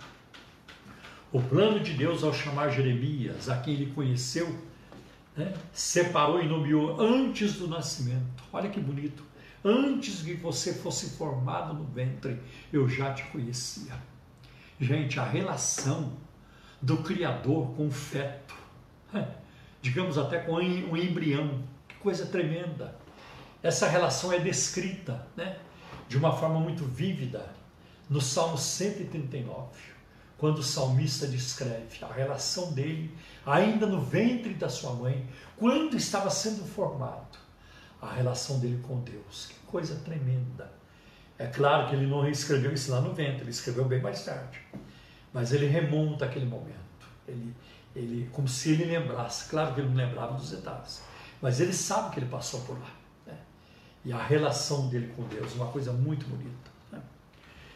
O 1.32 1.40
plano 1.40 1.80
de 1.80 1.94
Deus 1.94 2.22
ao 2.22 2.32
chamar 2.32 2.68
Jeremias, 2.70 3.48
a 3.48 3.56
quem 3.58 3.74
ele 3.74 3.92
conheceu, 3.92 4.54
né? 5.36 5.54
separou 5.72 6.42
e 6.42 6.46
nomeou 6.46 7.00
antes 7.00 7.54
do 7.54 7.66
nascimento. 7.66 8.44
Olha 8.52 8.68
que 8.68 8.78
bonito. 8.78 9.24
Antes 9.64 10.22
que 10.22 10.34
você 10.34 10.74
fosse 10.74 11.16
formado 11.16 11.72
no 11.72 11.84
ventre, 11.84 12.38
eu 12.72 12.88
já 12.88 13.14
te 13.14 13.22
conhecia. 13.24 13.94
Gente, 14.78 15.18
a 15.18 15.24
relação 15.24 16.12
do 16.80 16.98
Criador 16.98 17.74
com 17.76 17.86
o 17.86 17.90
feto, 17.90 18.54
digamos 19.80 20.18
até 20.18 20.38
com 20.40 20.54
um 20.54 20.96
embrião, 20.96 21.62
que 21.88 21.94
coisa 21.96 22.26
tremenda. 22.26 22.96
Essa 23.62 23.88
relação 23.88 24.32
é 24.32 24.40
descrita 24.40 25.26
né, 25.36 25.56
de 26.08 26.18
uma 26.18 26.32
forma 26.32 26.58
muito 26.58 26.84
vívida 26.84 27.61
no 28.08 28.20
Salmo 28.20 28.58
139, 28.58 29.68
quando 30.38 30.58
o 30.58 30.62
salmista 30.62 31.26
descreve 31.26 32.02
a 32.02 32.12
relação 32.12 32.72
dele, 32.72 33.16
ainda 33.46 33.86
no 33.86 34.00
ventre 34.00 34.54
da 34.54 34.68
sua 34.68 34.92
mãe, 34.92 35.26
quando 35.56 35.96
estava 35.96 36.30
sendo 36.30 36.64
formado, 36.64 37.38
a 38.00 38.12
relação 38.12 38.58
dele 38.58 38.82
com 38.86 39.00
Deus. 39.00 39.46
Que 39.46 39.54
coisa 39.66 39.94
tremenda. 40.04 40.70
É 41.38 41.46
claro 41.46 41.88
que 41.88 41.94
ele 41.94 42.06
não 42.06 42.28
escreveu 42.28 42.72
isso 42.72 42.90
lá 42.90 43.00
no 43.00 43.14
ventre, 43.14 43.42
ele 43.42 43.50
escreveu 43.50 43.84
bem 43.84 44.02
mais 44.02 44.24
tarde. 44.24 44.60
Mas 45.32 45.52
ele 45.52 45.66
remonta 45.66 46.24
aquele 46.24 46.46
momento. 46.46 46.76
Ele, 47.26 47.54
ele, 47.94 48.28
como 48.32 48.48
se 48.48 48.72
ele 48.72 48.84
lembrasse. 48.84 49.48
Claro 49.48 49.74
que 49.74 49.80
ele 49.80 49.88
não 49.88 49.96
lembrava 49.96 50.34
dos 50.34 50.50
detalhes. 50.50 51.00
Mas 51.40 51.60
ele 51.60 51.72
sabe 51.72 52.12
que 52.12 52.18
ele 52.18 52.28
passou 52.28 52.60
por 52.62 52.78
lá 52.78 53.02
e 54.04 54.12
a 54.12 54.22
relação 54.22 54.88
dele 54.88 55.12
com 55.14 55.22
Deus, 55.28 55.54
uma 55.54 55.68
coisa 55.68 55.92
muito 55.92 56.26
bonita. 56.26 56.71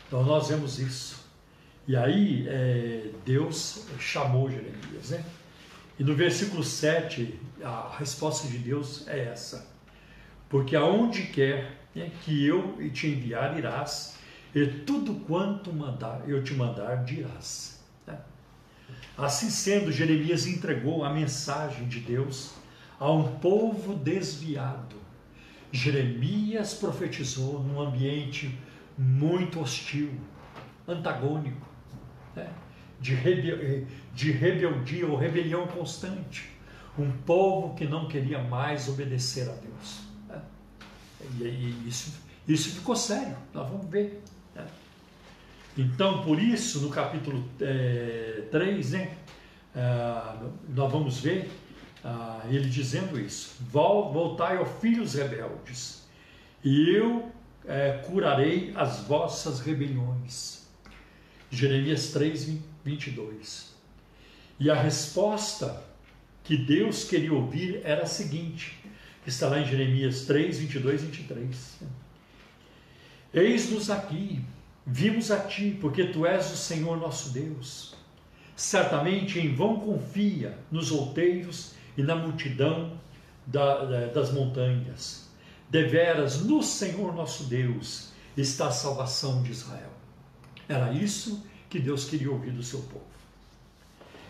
Então 0.06 0.22
nós 0.22 0.48
vemos 0.48 0.78
isso. 0.78 1.24
E 1.86 1.96
aí 1.96 2.46
é, 2.48 3.10
Deus 3.24 3.86
chamou 3.98 4.50
Jeremias. 4.50 5.10
Né? 5.10 5.24
E 5.98 6.04
no 6.04 6.14
versículo 6.14 6.62
7, 6.62 7.38
a 7.62 7.96
resposta 7.98 8.48
de 8.48 8.58
Deus 8.58 9.06
é 9.08 9.26
essa: 9.26 9.68
Porque 10.48 10.76
aonde 10.76 11.24
quer 11.24 11.72
né, 11.94 12.10
que 12.24 12.46
eu 12.46 12.76
te 12.92 13.08
enviar, 13.08 13.58
irás, 13.58 14.16
e 14.54 14.66
tudo 14.66 15.14
quanto 15.26 15.72
mandar, 15.72 16.28
eu 16.28 16.42
te 16.42 16.54
mandar, 16.54 17.04
dirás. 17.04 17.80
Né? 18.06 18.18
Assim 19.16 19.50
sendo, 19.50 19.92
Jeremias 19.92 20.46
entregou 20.46 21.04
a 21.04 21.12
mensagem 21.12 21.88
de 21.88 22.00
Deus 22.00 22.52
a 22.98 23.10
um 23.10 23.36
povo 23.38 23.94
desviado 23.94 24.96
Jeremias 25.76 26.74
profetizou 26.74 27.62
num 27.62 27.80
ambiente 27.80 28.56
muito 28.96 29.60
hostil, 29.60 30.10
antagônico, 30.86 31.66
né? 32.34 32.50
de, 33.00 33.14
rebel 33.14 33.86
de 34.14 34.30
rebeldia 34.30 35.06
ou 35.06 35.16
rebelião 35.16 35.66
constante. 35.66 36.50
Um 36.98 37.10
povo 37.10 37.74
que 37.74 37.86
não 37.86 38.08
queria 38.08 38.42
mais 38.42 38.88
obedecer 38.88 39.48
a 39.48 39.52
Deus. 39.52 40.00
Né? 40.28 40.40
E, 41.38 41.44
e 41.44 41.88
isso, 41.88 42.18
isso 42.48 42.70
ficou 42.70 42.96
sério, 42.96 43.36
nós 43.52 43.68
vamos 43.68 43.86
ver. 43.90 44.22
Né? 44.54 44.66
Então, 45.76 46.22
por 46.22 46.40
isso, 46.40 46.80
no 46.80 46.88
capítulo 46.88 47.44
é, 47.60 48.48
3, 48.50 48.92
né, 48.92 49.16
é, 49.74 50.36
nós 50.70 50.90
vamos 50.90 51.20
ver 51.20 51.50
ah, 52.06 52.40
ele 52.48 52.68
dizendo 52.68 53.18
isso: 53.18 53.56
Voltai, 53.68 54.58
ó 54.58 54.64
filhos 54.64 55.14
rebeldes, 55.14 56.06
e 56.62 56.90
eu 56.90 57.32
é, 57.66 58.02
curarei 58.06 58.72
as 58.74 59.00
vossas 59.00 59.60
rebeliões. 59.60 60.66
Jeremias 61.50 62.10
3, 62.10 62.58
22. 62.84 63.74
E 64.58 64.70
a 64.70 64.74
resposta 64.74 65.82
que 66.44 66.56
Deus 66.56 67.04
queria 67.04 67.32
ouvir 67.32 67.80
era 67.84 68.04
a 68.04 68.06
seguinte, 68.06 68.78
que 69.22 69.28
está 69.28 69.48
lá 69.48 69.58
em 69.58 69.66
Jeremias 69.66 70.22
3, 70.22 70.58
22 70.58 71.02
e 71.02 71.06
23. 71.06 71.80
Eis-nos 73.34 73.90
aqui, 73.90 74.40
vimos 74.86 75.30
a 75.30 75.40
ti, 75.40 75.76
porque 75.80 76.04
tu 76.06 76.24
és 76.24 76.50
o 76.52 76.56
Senhor 76.56 76.96
nosso 76.96 77.30
Deus. 77.30 77.94
Certamente 78.54 79.38
em 79.38 79.54
vão 79.54 79.80
confia 79.80 80.56
nos 80.70 80.90
outeiros 80.90 81.74
e 81.96 82.02
na 82.02 82.14
multidão 82.14 82.98
da, 83.46 84.06
das 84.06 84.32
montanhas. 84.32 85.25
Deveras 85.68 86.40
no 86.42 86.62
Senhor 86.62 87.14
nosso 87.14 87.44
Deus 87.44 88.10
está 88.36 88.68
a 88.68 88.72
salvação 88.72 89.42
de 89.42 89.50
Israel. 89.50 89.90
Era 90.68 90.92
isso 90.92 91.44
que 91.68 91.78
Deus 91.78 92.04
queria 92.04 92.30
ouvir 92.30 92.52
do 92.52 92.62
seu 92.62 92.80
povo. 92.80 93.04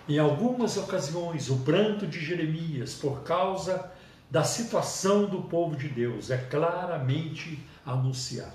Em 0.09 0.19
algumas 0.19 0.77
ocasiões, 0.77 1.51
o 1.51 1.59
pranto 1.59 2.07
de 2.07 2.25
Jeremias 2.25 2.95
por 2.95 3.23
causa 3.23 3.91
da 4.31 4.45
situação 4.45 5.27
do 5.27 5.43
povo 5.43 5.77
de 5.77 5.89
Deus 5.89 6.31
é 6.31 6.39
claramente 6.39 7.59
anunciado. 7.85 8.53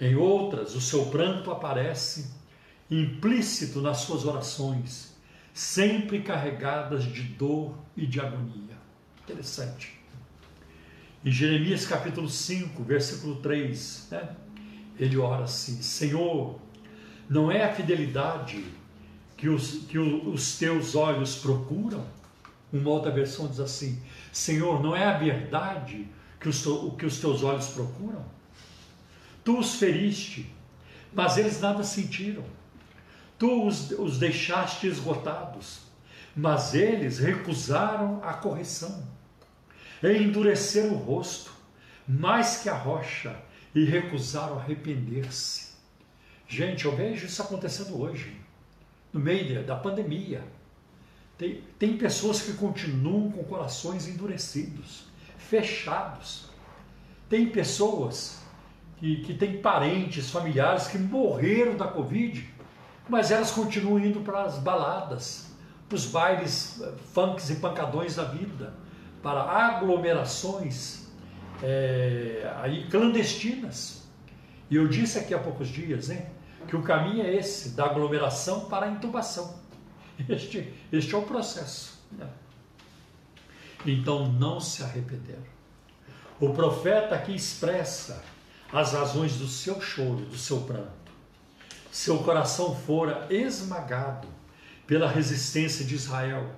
Em 0.00 0.14
outras, 0.14 0.74
o 0.74 0.80
seu 0.80 1.06
pranto 1.06 1.50
aparece 1.50 2.30
implícito 2.90 3.80
nas 3.80 3.98
suas 3.98 4.24
orações, 4.24 5.14
sempre 5.54 6.22
carregadas 6.22 7.04
de 7.04 7.22
dor 7.22 7.74
e 7.96 8.06
de 8.06 8.20
agonia. 8.20 8.76
Interessante. 9.22 10.01
Em 11.24 11.30
Jeremias 11.30 11.86
capítulo 11.86 12.28
5, 12.28 12.82
versículo 12.82 13.36
3, 13.36 14.08
né, 14.10 14.34
ele 14.98 15.16
ora 15.16 15.44
assim: 15.44 15.80
Senhor, 15.80 16.58
não 17.30 17.48
é 17.48 17.62
a 17.62 17.72
fidelidade 17.72 18.64
que 19.36 19.48
os, 19.48 19.84
que 19.88 19.96
os 19.96 20.58
teus 20.58 20.96
olhos 20.96 21.36
procuram? 21.36 22.04
Uma 22.72 22.90
outra 22.90 23.12
versão 23.12 23.46
diz 23.46 23.60
assim: 23.60 24.02
Senhor, 24.32 24.82
não 24.82 24.96
é 24.96 25.04
a 25.04 25.16
verdade 25.16 26.08
que 26.40 26.48
os, 26.48 26.64
que 26.98 27.06
os 27.06 27.20
teus 27.20 27.44
olhos 27.44 27.68
procuram? 27.68 28.24
Tu 29.44 29.56
os 29.56 29.76
feriste, 29.76 30.52
mas 31.12 31.38
eles 31.38 31.60
nada 31.60 31.84
sentiram. 31.84 32.42
Tu 33.38 33.64
os, 33.64 33.92
os 33.92 34.18
deixaste 34.18 34.88
esgotados, 34.88 35.82
mas 36.34 36.74
eles 36.74 37.20
recusaram 37.20 38.20
a 38.24 38.34
correção. 38.34 39.21
E 40.02 40.22
endureceram 40.22 40.94
o 40.94 40.98
rosto, 40.98 41.52
mais 42.06 42.58
que 42.58 42.68
a 42.68 42.74
rocha, 42.74 43.36
e 43.74 43.84
recusaram 43.84 44.58
arrepender-se. 44.58 45.72
Gente, 46.46 46.84
eu 46.84 46.94
vejo 46.94 47.26
isso 47.26 47.40
acontecendo 47.40 48.00
hoje, 48.00 48.36
no 49.12 49.20
meio 49.20 49.64
da 49.64 49.76
pandemia. 49.76 50.44
Tem, 51.38 51.62
tem 51.78 51.96
pessoas 51.96 52.42
que 52.42 52.52
continuam 52.54 53.30
com 53.30 53.42
corações 53.44 54.06
endurecidos, 54.06 55.06
fechados. 55.38 56.50
Tem 57.28 57.48
pessoas 57.48 58.42
que, 58.98 59.22
que 59.22 59.34
têm 59.34 59.60
parentes, 59.62 60.30
familiares 60.30 60.88
que 60.88 60.98
morreram 60.98 61.76
da 61.76 61.88
Covid, 61.88 62.46
mas 63.08 63.30
elas 63.30 63.50
continuam 63.50 63.98
indo 63.98 64.20
para 64.20 64.44
as 64.44 64.58
baladas, 64.58 65.50
para 65.88 65.96
os 65.96 66.06
bailes 66.06 66.80
eh, 66.80 66.92
funks 67.12 67.50
e 67.50 67.56
pancadões 67.56 68.16
da 68.16 68.24
vida, 68.24 68.74
para 69.22 69.42
aglomerações 69.42 71.06
é, 71.62 72.52
aí 72.60 72.86
clandestinas. 72.88 74.02
E 74.68 74.76
eu 74.76 74.88
disse 74.88 75.18
aqui 75.18 75.32
há 75.32 75.38
poucos 75.38 75.68
dias, 75.68 76.08
né, 76.08 76.30
que 76.66 76.76
o 76.76 76.82
caminho 76.82 77.24
é 77.24 77.34
esse, 77.34 77.70
da 77.70 77.84
aglomeração 77.84 78.66
para 78.66 78.86
a 78.86 78.90
intubação. 78.90 79.60
Este, 80.28 80.72
este 80.92 81.14
é 81.14 81.18
o 81.18 81.22
processo. 81.22 81.98
Né? 82.12 82.28
Então 83.84 84.30
não 84.30 84.60
se 84.60 84.82
arrependeram. 84.82 85.42
O 86.40 86.50
profeta 86.50 87.14
aqui 87.14 87.34
expressa 87.34 88.22
as 88.72 88.92
razões 88.92 89.36
do 89.36 89.46
seu 89.46 89.80
choro, 89.80 90.24
do 90.26 90.36
seu 90.36 90.60
pranto. 90.62 90.90
Seu 91.90 92.18
coração 92.18 92.74
fora 92.74 93.26
esmagado 93.30 94.28
pela 94.86 95.08
resistência 95.08 95.84
de 95.84 95.94
Israel, 95.94 96.50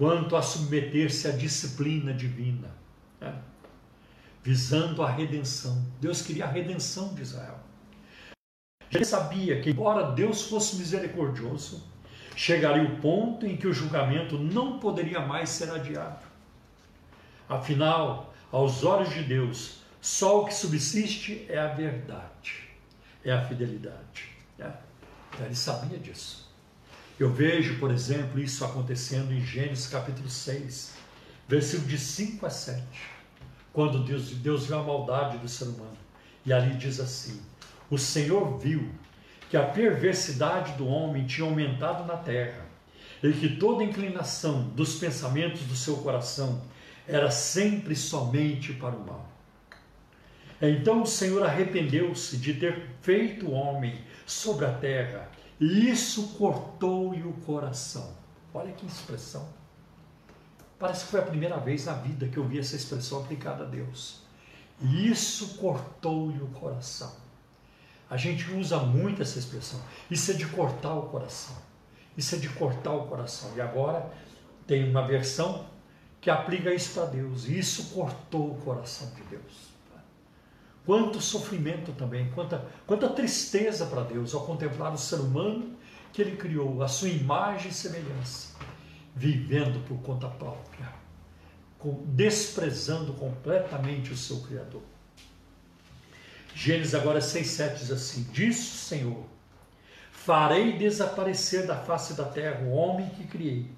quanto 0.00 0.34
a 0.34 0.40
submeter-se 0.40 1.28
à 1.28 1.30
disciplina 1.30 2.14
divina, 2.14 2.74
né? 3.20 3.38
visando 4.42 5.02
a 5.02 5.10
redenção. 5.10 5.84
Deus 6.00 6.22
queria 6.22 6.46
a 6.46 6.48
redenção 6.48 7.12
de 7.12 7.20
Israel. 7.20 7.60
Ele 8.90 9.04
sabia 9.04 9.60
que, 9.60 9.68
embora 9.68 10.12
Deus 10.12 10.46
fosse 10.46 10.76
misericordioso, 10.76 11.86
chegaria 12.34 12.82
o 12.82 12.96
ponto 12.96 13.44
em 13.44 13.58
que 13.58 13.66
o 13.66 13.74
julgamento 13.74 14.38
não 14.38 14.78
poderia 14.78 15.20
mais 15.20 15.50
ser 15.50 15.70
adiado. 15.70 16.24
Afinal, 17.46 18.32
aos 18.50 18.82
olhos 18.82 19.10
de 19.10 19.22
Deus, 19.22 19.82
só 20.00 20.40
o 20.40 20.46
que 20.46 20.54
subsiste 20.54 21.44
é 21.46 21.58
a 21.58 21.68
verdade, 21.74 22.70
é 23.22 23.32
a 23.32 23.44
fidelidade. 23.44 24.30
Né? 24.56 24.72
Então 25.30 25.44
ele 25.44 25.54
sabia 25.54 25.98
disso. 25.98 26.49
Eu 27.20 27.30
vejo, 27.30 27.78
por 27.78 27.90
exemplo, 27.90 28.40
isso 28.40 28.64
acontecendo 28.64 29.30
em 29.30 29.44
Gênesis 29.44 29.86
capítulo 29.88 30.30
6, 30.30 30.94
versículo 31.46 31.86
de 31.86 31.98
5 31.98 32.46
a 32.46 32.48
7, 32.48 32.82
quando 33.74 34.02
Deus, 34.02 34.30
Deus 34.30 34.64
viu 34.64 34.78
a 34.78 34.82
maldade 34.82 35.36
do 35.36 35.46
ser 35.46 35.64
humano. 35.66 35.98
E 36.46 36.50
ali 36.50 36.74
diz 36.78 36.98
assim: 36.98 37.38
O 37.90 37.98
Senhor 37.98 38.56
viu 38.56 38.90
que 39.50 39.56
a 39.58 39.62
perversidade 39.62 40.72
do 40.78 40.86
homem 40.86 41.26
tinha 41.26 41.46
aumentado 41.46 42.06
na 42.06 42.16
terra, 42.16 42.64
e 43.22 43.30
que 43.34 43.54
toda 43.56 43.84
inclinação 43.84 44.62
dos 44.70 44.94
pensamentos 44.94 45.60
do 45.64 45.76
seu 45.76 45.98
coração 45.98 46.62
era 47.06 47.30
sempre 47.30 47.94
somente 47.94 48.72
para 48.72 48.96
o 48.96 49.06
mal. 49.06 49.28
Então 50.62 51.02
o 51.02 51.06
Senhor 51.06 51.42
arrependeu-se 51.42 52.38
de 52.38 52.54
ter 52.54 52.86
feito 53.02 53.48
o 53.48 53.52
homem 53.52 54.00
sobre 54.24 54.64
a 54.64 54.72
terra, 54.72 55.28
e 55.60 55.90
isso 55.90 56.28
cortou-lhe 56.38 57.22
o 57.22 57.34
coração. 57.44 58.14
Olha 58.54 58.72
que 58.72 58.86
expressão. 58.86 59.46
Parece 60.78 61.04
que 61.04 61.10
foi 61.10 61.20
a 61.20 61.24
primeira 61.24 61.58
vez 61.58 61.84
na 61.84 61.92
vida 61.92 62.26
que 62.26 62.38
eu 62.38 62.48
vi 62.48 62.58
essa 62.58 62.74
expressão 62.74 63.20
aplicada 63.20 63.64
a 63.64 63.66
Deus. 63.66 64.22
E 64.80 65.10
isso 65.10 65.58
cortou-lhe 65.58 66.42
o 66.42 66.46
coração. 66.48 67.12
A 68.08 68.16
gente 68.16 68.50
usa 68.50 68.78
muito 68.78 69.20
essa 69.20 69.38
expressão. 69.38 69.78
Isso 70.10 70.30
é 70.30 70.34
de 70.34 70.46
cortar 70.46 70.94
o 70.94 71.02
coração. 71.10 71.54
Isso 72.16 72.34
é 72.34 72.38
de 72.38 72.48
cortar 72.48 72.92
o 72.92 73.06
coração. 73.06 73.52
E 73.54 73.60
agora 73.60 74.10
tem 74.66 74.88
uma 74.88 75.06
versão 75.06 75.66
que 76.20 76.30
aplica 76.30 76.72
isso 76.72 76.94
para 76.94 77.04
Deus. 77.04 77.46
E 77.46 77.58
isso 77.58 77.94
cortou 77.94 78.52
o 78.52 78.60
coração 78.62 79.10
de 79.14 79.22
Deus. 79.24 79.69
Quanto 80.86 81.20
sofrimento 81.20 81.92
também, 81.92 82.30
quanta, 82.30 82.64
quanta 82.86 83.08
tristeza 83.10 83.86
para 83.86 84.02
Deus 84.02 84.34
ao 84.34 84.46
contemplar 84.46 84.92
o 84.92 84.98
ser 84.98 85.16
humano 85.16 85.76
que 86.12 86.22
Ele 86.22 86.36
criou, 86.36 86.82
a 86.82 86.88
sua 86.88 87.08
imagem 87.08 87.70
e 87.70 87.74
semelhança, 87.74 88.56
vivendo 89.14 89.84
por 89.86 89.98
conta 89.98 90.26
própria, 90.26 90.88
desprezando 92.06 93.12
completamente 93.12 94.12
o 94.12 94.16
seu 94.16 94.40
Criador. 94.40 94.82
Gênesis 96.54 96.94
agora 96.94 97.20
6,7 97.20 97.74
diz 97.74 97.90
assim: 97.90 98.22
Disso, 98.32 98.76
Senhor, 98.76 99.24
farei 100.10 100.76
desaparecer 100.76 101.66
da 101.66 101.76
face 101.76 102.14
da 102.14 102.24
terra 102.24 102.64
o 102.64 102.72
homem 102.72 103.08
que 103.10 103.24
criei, 103.24 103.70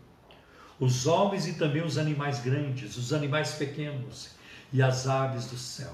os 0.80 1.06
homens 1.06 1.46
e 1.46 1.54
também 1.54 1.82
os 1.82 1.98
animais 1.98 2.40
grandes, 2.40 2.96
os 2.96 3.12
animais 3.12 3.52
pequenos 3.52 4.30
e 4.72 4.80
as 4.80 5.06
aves 5.06 5.46
do 5.46 5.58
céu 5.58 5.92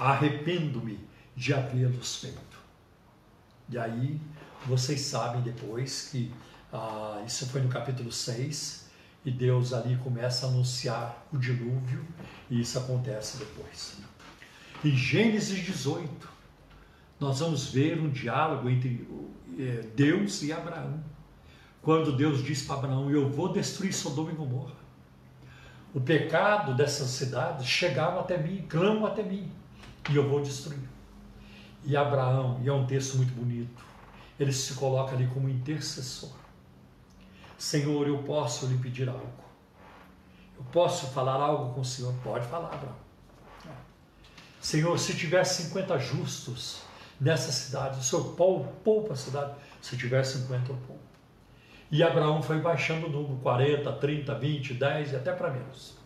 arrependo-me 0.00 0.98
de 1.36 1.52
havê-los 1.52 2.16
feito. 2.16 2.58
E 3.68 3.78
aí 3.78 4.18
vocês 4.66 5.02
sabem 5.02 5.42
depois 5.42 6.08
que 6.10 6.32
ah, 6.72 7.22
isso 7.26 7.46
foi 7.46 7.60
no 7.60 7.68
capítulo 7.68 8.10
6, 8.10 8.88
e 9.24 9.30
Deus 9.30 9.74
ali 9.74 9.98
começa 9.98 10.46
a 10.46 10.48
anunciar 10.48 11.26
o 11.30 11.36
dilúvio, 11.36 12.02
e 12.48 12.60
isso 12.60 12.78
acontece 12.78 13.36
depois. 13.36 13.98
Em 14.82 14.96
Gênesis 14.96 15.58
18, 15.58 16.28
nós 17.18 17.40
vamos 17.40 17.70
ver 17.70 18.00
um 18.00 18.08
diálogo 18.08 18.70
entre 18.70 19.06
eh, 19.58 19.84
Deus 19.94 20.42
e 20.42 20.50
Abraão. 20.50 21.04
Quando 21.82 22.16
Deus 22.16 22.42
diz 22.42 22.62
para 22.62 22.76
Abraão: 22.76 23.10
Eu 23.10 23.28
vou 23.28 23.52
destruir 23.52 23.92
Sodoma 23.92 24.32
e 24.32 24.34
Gomorra. 24.34 24.76
O 25.92 26.00
pecado 26.00 26.74
dessas 26.74 27.10
cidades 27.10 27.66
chegava 27.66 28.20
até 28.20 28.38
mim, 28.38 28.64
clamam 28.66 29.04
até 29.04 29.22
mim 29.22 29.52
e 30.08 30.16
eu 30.16 30.28
vou 30.28 30.40
destruir. 30.40 30.88
E 31.84 31.96
Abraão, 31.96 32.60
e 32.62 32.68
é 32.68 32.72
um 32.72 32.86
texto 32.86 33.16
muito 33.16 33.32
bonito, 33.32 33.84
ele 34.38 34.52
se 34.52 34.74
coloca 34.74 35.14
ali 35.14 35.26
como 35.26 35.48
intercessor. 35.48 36.30
Senhor, 37.58 38.06
eu 38.06 38.22
posso 38.22 38.66
lhe 38.66 38.78
pedir 38.78 39.08
algo. 39.08 39.32
Eu 40.56 40.64
posso 40.72 41.08
falar 41.08 41.34
algo 41.34 41.74
com 41.74 41.80
o 41.80 41.84
Senhor? 41.84 42.14
Pode 42.22 42.46
falar, 42.46 42.72
Abraão. 42.72 42.96
Senhor, 44.60 44.98
se 44.98 45.14
tiver 45.14 45.44
50 45.44 45.98
justos 45.98 46.82
nessa 47.20 47.50
cidade, 47.50 48.00
o 48.00 48.02
Senhor 48.02 48.34
poupa 48.84 49.12
a 49.14 49.16
cidade. 49.16 49.54
Se 49.80 49.96
tiver 49.96 50.22
50, 50.22 50.70
eu 50.70 50.76
poupo. 50.86 51.00
E 51.90 52.02
Abraão 52.02 52.42
foi 52.42 52.60
baixando 52.60 53.06
o 53.06 53.10
número 53.10 53.36
40, 53.36 53.90
30, 53.92 54.34
20, 54.34 54.74
10 54.74 55.12
e 55.12 55.16
até 55.16 55.32
para 55.32 55.50
menos 55.50 55.99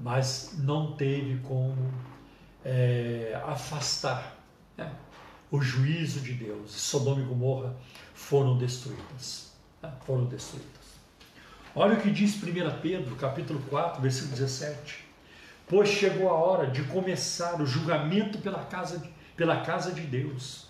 mas 0.00 0.54
não 0.58 0.92
teve 0.92 1.38
como 1.46 1.92
é, 2.64 3.38
afastar 3.46 4.36
né, 4.76 4.90
o 5.50 5.60
juízo 5.60 6.20
de 6.20 6.32
Deus. 6.32 6.72
Sodoma 6.72 7.20
e 7.20 7.24
Gomorra 7.24 7.76
foram 8.14 8.56
destruídas. 8.56 9.52
Né, 9.82 9.92
foram 10.06 10.24
destruídas. 10.24 10.70
Olha 11.74 11.94
o 11.94 12.00
que 12.00 12.10
diz 12.10 12.34
1 12.42 12.80
Pedro, 12.80 13.14
capítulo 13.16 13.60
4, 13.68 14.00
versículo 14.00 14.32
17. 14.32 15.04
Pois 15.68 15.88
chegou 15.88 16.28
a 16.28 16.34
hora 16.34 16.66
de 16.68 16.82
começar 16.84 17.60
o 17.60 17.66
julgamento 17.66 18.38
pela 18.38 18.64
casa 18.64 18.98
de, 18.98 19.08
pela 19.36 19.60
casa 19.60 19.92
de 19.92 20.00
Deus. 20.00 20.66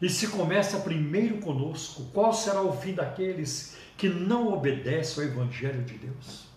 E 0.00 0.08
se 0.08 0.28
começa 0.28 0.80
primeiro 0.80 1.38
conosco, 1.38 2.04
qual 2.12 2.32
será 2.32 2.62
o 2.62 2.72
fim 2.72 2.94
daqueles 2.94 3.76
que 3.96 4.08
não 4.08 4.52
obedecem 4.52 5.24
ao 5.24 5.30
Evangelho 5.30 5.84
de 5.84 5.94
Deus? 5.98 6.47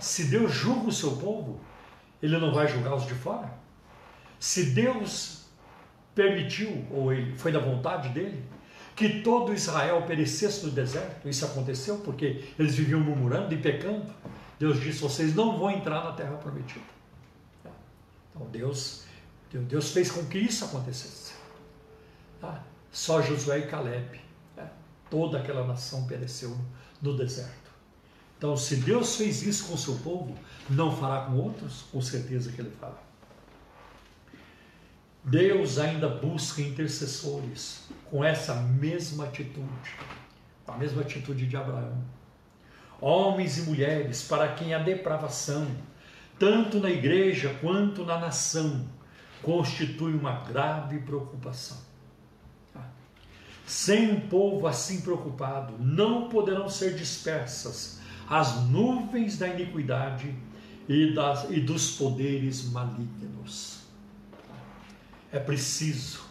Se 0.00 0.24
Deus 0.24 0.52
julga 0.52 0.88
o 0.88 0.92
seu 0.92 1.16
povo, 1.16 1.60
ele 2.22 2.36
não 2.38 2.52
vai 2.52 2.66
julgar 2.66 2.94
os 2.94 3.06
de 3.06 3.14
fora? 3.14 3.52
Se 4.38 4.70
Deus 4.70 5.46
permitiu, 6.14 6.86
ou 6.90 7.12
ele, 7.12 7.36
foi 7.36 7.52
da 7.52 7.58
vontade 7.58 8.08
dele, 8.08 8.42
que 8.96 9.20
todo 9.20 9.52
Israel 9.52 10.02
perecesse 10.06 10.64
no 10.64 10.72
deserto, 10.72 11.28
isso 11.28 11.44
aconteceu 11.44 11.98
porque 11.98 12.44
eles 12.58 12.74
viviam 12.74 13.00
murmurando 13.00 13.54
e 13.54 13.58
pecando. 13.58 14.06
Deus 14.58 14.80
disse: 14.80 15.00
vocês 15.00 15.34
não 15.34 15.58
vão 15.58 15.70
entrar 15.70 16.02
na 16.02 16.12
terra 16.12 16.36
prometida. 16.36 16.84
Então 18.30 18.46
Deus, 18.48 19.04
Deus 19.52 19.92
fez 19.92 20.10
com 20.10 20.24
que 20.24 20.38
isso 20.38 20.64
acontecesse. 20.64 21.34
Tá? 22.40 22.64
Só 22.90 23.20
Josué 23.20 23.60
e 23.60 23.66
Caleb, 23.66 24.20
né? 24.56 24.68
toda 25.10 25.38
aquela 25.38 25.66
nação 25.66 26.06
pereceu 26.06 26.56
no 27.02 27.14
deserto. 27.16 27.65
Então, 28.36 28.56
se 28.56 28.76
Deus 28.76 29.16
fez 29.16 29.42
isso 29.42 29.68
com 29.68 29.74
o 29.74 29.78
seu 29.78 29.94
povo, 29.96 30.36
não 30.68 30.94
fará 30.94 31.22
com 31.22 31.36
outros? 31.36 31.84
Com 31.90 32.00
certeza 32.02 32.52
que 32.52 32.60
ele 32.60 32.72
fará. 32.78 32.98
Deus 35.24 35.78
ainda 35.78 36.08
busca 36.08 36.62
intercessores 36.62 37.88
com 38.10 38.22
essa 38.22 38.54
mesma 38.54 39.24
atitude, 39.24 39.90
a 40.68 40.76
mesma 40.76 41.02
atitude 41.02 41.46
de 41.46 41.56
Abraão. 41.56 42.04
Homens 43.00 43.58
e 43.58 43.62
mulheres 43.62 44.22
para 44.22 44.52
quem 44.52 44.72
a 44.72 44.78
depravação, 44.78 45.66
tanto 46.38 46.78
na 46.78 46.90
igreja 46.90 47.56
quanto 47.60 48.04
na 48.04 48.18
nação, 48.18 48.86
constitui 49.42 50.14
uma 50.14 50.44
grave 50.44 51.00
preocupação. 51.00 51.78
Sem 53.66 54.12
um 54.12 54.20
povo 54.28 54.68
assim 54.68 55.00
preocupado, 55.00 55.74
não 55.80 56.28
poderão 56.28 56.68
ser 56.68 56.94
dispersas 56.94 58.00
as 58.28 58.62
nuvens 58.64 59.38
da 59.38 59.48
iniquidade 59.48 60.34
e, 60.88 61.12
das, 61.14 61.48
e 61.50 61.60
dos 61.60 61.92
poderes 61.92 62.64
malignos. 62.70 63.80
É 65.32 65.38
preciso 65.38 66.24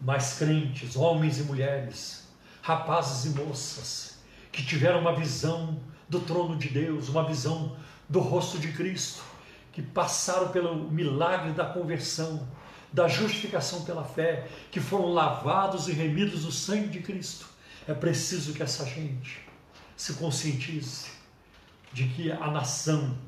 mais 0.00 0.34
crentes, 0.38 0.96
homens 0.96 1.38
e 1.38 1.42
mulheres, 1.42 2.28
rapazes 2.62 3.26
e 3.26 3.38
moças, 3.38 4.18
que 4.50 4.64
tiveram 4.64 5.00
uma 5.00 5.14
visão 5.14 5.78
do 6.08 6.20
trono 6.20 6.56
de 6.56 6.68
Deus, 6.68 7.08
uma 7.08 7.26
visão 7.26 7.76
do 8.08 8.20
rosto 8.20 8.58
de 8.58 8.72
Cristo, 8.72 9.22
que 9.72 9.82
passaram 9.82 10.48
pelo 10.48 10.90
milagre 10.90 11.52
da 11.52 11.66
conversão, 11.66 12.48
da 12.92 13.06
justificação 13.06 13.84
pela 13.84 14.04
fé, 14.04 14.48
que 14.70 14.80
foram 14.80 15.12
lavados 15.12 15.86
e 15.86 15.92
remidos 15.92 16.44
no 16.44 16.50
sangue 16.50 16.88
de 16.88 17.00
Cristo. 17.00 17.46
É 17.86 17.94
preciso 17.94 18.52
que 18.52 18.62
essa 18.62 18.84
gente 18.84 19.49
se 20.00 20.14
conscientize 20.14 21.10
de 21.92 22.08
que 22.08 22.32
a 22.32 22.50
nação 22.50 23.18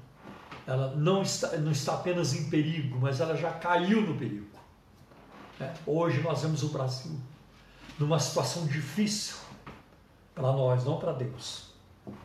ela 0.66 0.96
não 0.96 1.20
está, 1.20 1.54
não 1.58 1.70
está 1.70 1.92
apenas 1.92 2.32
em 2.32 2.48
perigo, 2.48 2.98
mas 2.98 3.20
ela 3.20 3.36
já 3.36 3.52
caiu 3.52 4.00
no 4.00 4.16
perigo. 4.16 4.46
É, 5.60 5.70
hoje 5.84 6.22
nós 6.22 6.40
vemos 6.40 6.62
o 6.62 6.68
Brasil 6.68 7.20
numa 7.98 8.18
situação 8.18 8.66
difícil 8.66 9.36
para 10.34 10.50
nós, 10.50 10.82
não 10.86 10.98
para 10.98 11.12
Deus. 11.12 11.74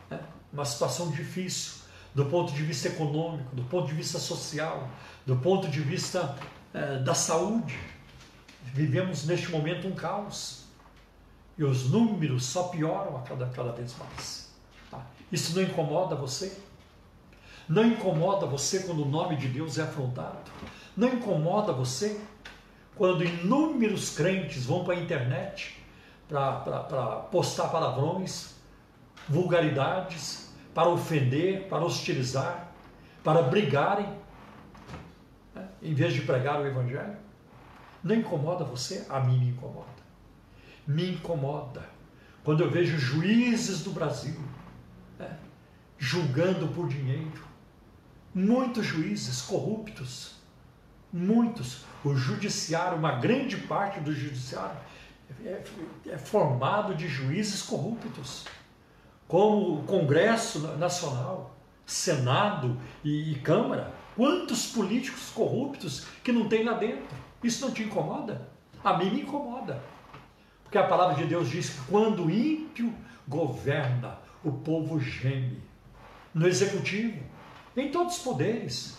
É, 0.09 0.17
uma 0.53 0.63
situação 0.63 1.11
difícil 1.11 1.81
do 2.15 2.25
ponto 2.27 2.53
de 2.53 2.63
vista 2.63 2.87
econômico, 2.87 3.53
do 3.53 3.63
ponto 3.63 3.89
de 3.89 3.95
vista 3.95 4.17
social, 4.17 4.89
do 5.25 5.35
ponto 5.35 5.67
de 5.67 5.81
vista 5.81 6.37
é, 6.73 6.99
da 6.99 7.13
saúde. 7.13 7.77
Vivemos 8.63 9.25
neste 9.25 9.51
momento 9.51 9.89
um 9.89 9.93
caos. 9.93 10.66
E 11.57 11.63
os 11.63 11.89
números 11.89 12.45
só 12.45 12.63
pioram 12.63 13.17
a 13.17 13.21
cada, 13.21 13.47
cada 13.47 13.71
vez 13.71 13.95
mais. 13.97 14.51
Tá? 14.91 15.01
Isso 15.31 15.55
não 15.55 15.63
incomoda 15.63 16.15
você? 16.15 16.57
Não 17.67 17.85
incomoda 17.85 18.45
você 18.45 18.83
quando 18.83 19.03
o 19.03 19.09
nome 19.09 19.35
de 19.35 19.47
Deus 19.47 19.77
é 19.77 19.83
afrontado? 19.83 20.51
Não 20.95 21.09
incomoda 21.09 21.73
você 21.73 22.21
quando 22.95 23.23
inúmeros 23.23 24.15
crentes 24.15 24.65
vão 24.65 24.83
para 24.83 24.93
a 24.93 24.97
internet 24.97 25.77
para 26.27 27.27
postar 27.31 27.69
palavrões, 27.69 28.55
vulgaridades, 29.27 30.53
para 30.73 30.89
ofender, 30.89 31.67
para 31.67 31.83
hostilizar, 31.83 32.71
para 33.23 33.41
brigarem, 33.41 34.07
né? 35.53 35.67
em 35.81 35.93
vez 35.93 36.13
de 36.13 36.21
pregar 36.21 36.61
o 36.61 36.67
Evangelho? 36.67 37.17
Não 38.03 38.15
incomoda 38.15 38.63
você? 38.63 39.05
A 39.09 39.19
mim 39.19 39.39
me 39.39 39.49
incomoda. 39.49 40.06
Me 40.87 41.11
incomoda 41.11 41.83
quando 42.43 42.63
eu 42.63 42.71
vejo 42.71 42.97
juízes 42.97 43.83
do 43.83 43.91
Brasil 43.91 44.39
né? 45.19 45.37
julgando 45.97 46.67
por 46.69 46.87
dinheiro. 46.87 47.45
Muitos 48.33 48.85
juízes 48.85 49.41
corruptos, 49.41 50.35
muitos. 51.11 51.85
O 52.03 52.15
judiciário, 52.15 52.97
uma 52.97 53.13
grande 53.13 53.57
parte 53.57 53.99
do 53.99 54.13
judiciário, 54.13 54.77
é, 55.43 55.61
é 56.07 56.17
formado 56.17 56.95
de 56.95 57.07
juízes 57.07 57.61
corruptos, 57.61 58.45
como 59.27 59.79
o 59.79 59.83
Congresso 59.83 60.59
Nacional, 60.77 61.57
Senado 61.85 62.79
e, 63.03 63.33
e 63.33 63.39
Câmara. 63.39 63.91
Quantos 64.15 64.67
políticos 64.67 65.29
corruptos 65.31 66.05
que 66.23 66.31
não 66.31 66.47
tem 66.47 66.63
lá 66.63 66.73
dentro? 66.73 67.17
Isso 67.43 67.65
não 67.65 67.73
te 67.73 67.83
incomoda? 67.83 68.47
A 68.83 68.97
mim 68.97 69.11
me 69.11 69.21
incomoda. 69.21 69.81
Porque 70.67 70.77
a 70.77 70.83
palavra 70.83 71.15
de 71.15 71.25
Deus 71.25 71.49
diz 71.49 71.69
que 71.69 71.79
quando 71.89 72.25
o 72.25 72.29
ímpio 72.29 72.93
governa, 73.25 74.17
o 74.43 74.51
povo 74.51 74.99
geme. 74.99 75.61
No 76.33 76.45
executivo, 76.45 77.23
em 77.75 77.89
todos 77.89 78.17
os 78.17 78.21
poderes, 78.21 78.97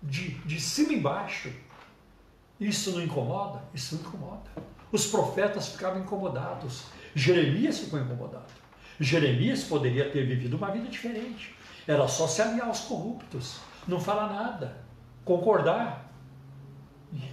de, 0.00 0.34
de 0.44 0.60
cima 0.60 0.92
e 0.92 0.96
embaixo. 0.96 1.50
Isso 2.60 2.92
não 2.92 3.02
incomoda? 3.02 3.60
Isso 3.74 3.96
não 3.96 4.02
incomoda. 4.02 4.50
Os 4.92 5.06
profetas 5.08 5.68
ficavam 5.68 6.00
incomodados. 6.00 6.84
Jeremias 7.12 7.80
ficou 7.80 7.98
incomodado. 7.98 8.52
Jeremias 9.00 9.64
poderia 9.64 10.08
ter 10.08 10.24
vivido 10.24 10.56
uma 10.56 10.70
vida 10.70 10.88
diferente. 10.88 11.56
Era 11.88 12.06
só 12.06 12.28
se 12.28 12.40
aliar 12.40 12.68
aos 12.68 12.82
corruptos, 12.82 13.58
não 13.88 13.98
falar 13.98 14.32
nada, 14.32 14.76
concordar. 15.24 16.08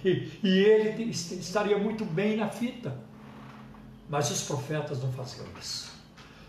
E, 0.04 0.40
e 0.42 0.48
ele 0.48 1.10
estaria 1.10 1.78
muito 1.78 2.04
bem 2.04 2.36
na 2.36 2.48
fita. 2.48 2.92
Mas 4.12 4.30
os 4.30 4.42
profetas 4.42 5.02
não 5.02 5.10
faziam 5.10 5.46
isso. 5.58 5.90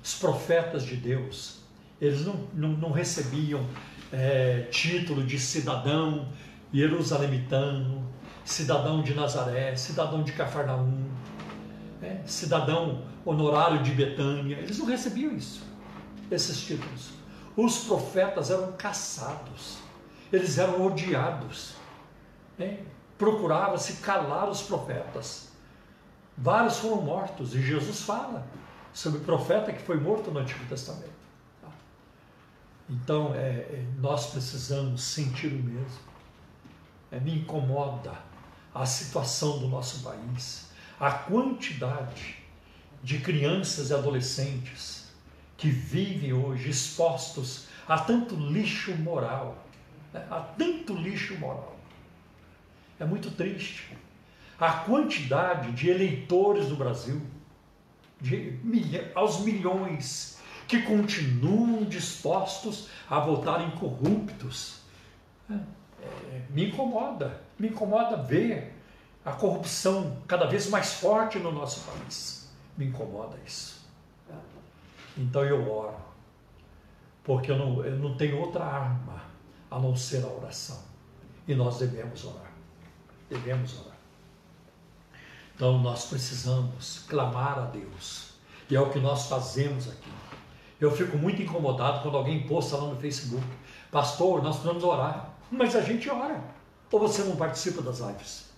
Os 0.03 0.15
profetas 0.15 0.83
de 0.83 0.97
Deus, 0.97 1.59
eles 2.01 2.25
não, 2.25 2.35
não, 2.53 2.67
não 2.67 2.91
recebiam 2.91 3.65
é, 4.11 4.67
título 4.69 5.23
de 5.23 5.39
cidadão 5.39 6.27
jerusalemitano, 6.73 8.05
cidadão 8.43 9.01
de 9.01 9.13
Nazaré, 9.13 9.77
cidadão 9.77 10.23
de 10.23 10.33
Cafarnaum, 10.33 11.09
é, 12.01 12.19
cidadão 12.25 13.05
honorário 13.23 13.81
de 13.81 13.91
Betânia. 13.91 14.57
Eles 14.57 14.77
não 14.77 14.85
recebiam 14.85 15.31
isso, 15.33 15.63
esses 16.29 16.59
títulos. 16.65 17.11
Os 17.55 17.85
profetas 17.85 18.51
eram 18.51 18.73
caçados, 18.73 19.77
eles 20.33 20.57
eram 20.57 20.85
odiados. 20.85 21.75
É, 22.59 22.79
Procurava-se 23.17 24.01
calar 24.01 24.49
os 24.49 24.63
profetas. 24.63 25.52
Vários 26.37 26.77
foram 26.77 27.01
mortos, 27.01 27.53
e 27.55 27.61
Jesus 27.61 28.01
fala 28.01 28.45
sobre 28.93 29.19
o 29.19 29.23
profeta 29.23 29.71
que 29.71 29.81
foi 29.81 29.99
morto 29.99 30.31
no 30.31 30.39
Antigo 30.39 30.65
Testamento. 30.65 31.23
Então, 32.89 33.33
é, 33.33 33.39
é, 33.39 33.85
nós 33.97 34.31
precisamos 34.31 35.01
sentir 35.03 35.47
o 35.47 35.63
mesmo. 35.63 36.13
É, 37.11 37.19
me 37.19 37.39
incomoda 37.39 38.13
a 38.73 38.85
situação 38.85 39.59
do 39.59 39.67
nosso 39.67 40.03
país, 40.03 40.69
a 40.99 41.11
quantidade 41.11 42.37
de 43.03 43.19
crianças 43.19 43.89
e 43.89 43.93
adolescentes 43.93 45.07
que 45.57 45.69
vivem 45.69 46.33
hoje 46.33 46.69
expostos 46.69 47.67
a 47.87 47.99
tanto 47.99 48.35
lixo 48.35 48.95
moral, 48.95 49.63
né? 50.11 50.25
a 50.29 50.39
tanto 50.39 50.93
lixo 50.95 51.37
moral. 51.37 51.77
É 52.99 53.05
muito 53.05 53.31
triste. 53.31 53.95
A 54.59 54.71
quantidade 54.71 55.71
de 55.71 55.89
eleitores 55.89 56.67
do 56.67 56.75
Brasil, 56.75 57.21
de, 58.21 58.59
aos 59.15 59.41
milhões 59.41 60.39
que 60.67 60.81
continuam 60.81 61.83
dispostos 61.83 62.89
a 63.09 63.19
votarem 63.19 63.71
corruptos. 63.71 64.81
É, 65.49 65.53
é, 66.01 66.41
me 66.49 66.69
incomoda, 66.69 67.41
me 67.59 67.67
incomoda 67.67 68.17
ver 68.17 68.73
a 69.25 69.31
corrupção 69.31 70.17
cada 70.27 70.45
vez 70.47 70.69
mais 70.69 70.93
forte 70.93 71.37
no 71.39 71.51
nosso 71.51 71.81
país. 71.81 72.49
Me 72.77 72.85
incomoda 72.85 73.37
isso. 73.45 73.83
Então 75.15 75.43
eu 75.45 75.71
oro, 75.71 75.97
porque 77.23 77.51
eu 77.51 77.57
não, 77.57 77.85
eu 77.85 77.97
não 77.97 78.17
tenho 78.17 78.39
outra 78.39 78.65
arma 78.65 79.21
a 79.69 79.79
não 79.79 79.95
ser 79.95 80.23
a 80.23 80.27
oração. 80.27 80.81
E 81.47 81.53
nós 81.53 81.77
devemos 81.77 82.25
orar. 82.25 82.51
Devemos 83.29 83.79
orar. 83.79 83.92
Então 85.63 85.77
nós 85.77 86.07
precisamos 86.07 87.05
clamar 87.07 87.57
a 87.57 87.61
Deus. 87.61 88.33
E 88.69 88.75
é 88.75 88.81
o 88.81 88.89
que 88.89 88.99
nós 88.99 89.27
fazemos 89.27 89.87
aqui 89.87 90.11
Eu 90.77 90.91
fico 90.91 91.17
muito 91.17 91.41
incomodado 91.41 92.01
quando 92.01 92.17
alguém 92.17 92.45
posta 92.45 92.75
lá 92.75 92.89
no 92.89 92.97
Facebook, 92.97 93.45
pastor, 93.89 94.43
nós 94.43 94.57
precisamos 94.57 94.83
orar. 94.83 95.29
Mas 95.49 95.73
a 95.73 95.79
gente 95.79 96.09
ora. 96.09 96.43
Ou 96.91 96.99
você 96.99 97.23
não 97.23 97.37
participa 97.37 97.81
das 97.81 97.99
lives? 97.99 98.49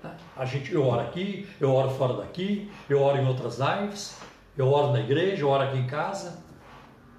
Tá? 0.00 0.16
A 0.34 0.46
gente, 0.46 0.72
eu 0.72 0.86
oro 0.86 1.02
aqui, 1.02 1.46
eu 1.60 1.70
oro 1.70 1.90
fora 1.90 2.14
daqui, 2.14 2.72
eu 2.88 3.02
oro 3.02 3.18
em 3.18 3.28
outras 3.28 3.58
lives, 3.58 4.16
eu 4.56 4.72
oro 4.72 4.90
na 4.90 5.00
igreja, 5.00 5.42
eu 5.42 5.50
oro 5.50 5.64
aqui 5.64 5.76
em 5.76 5.86
casa. 5.86 6.42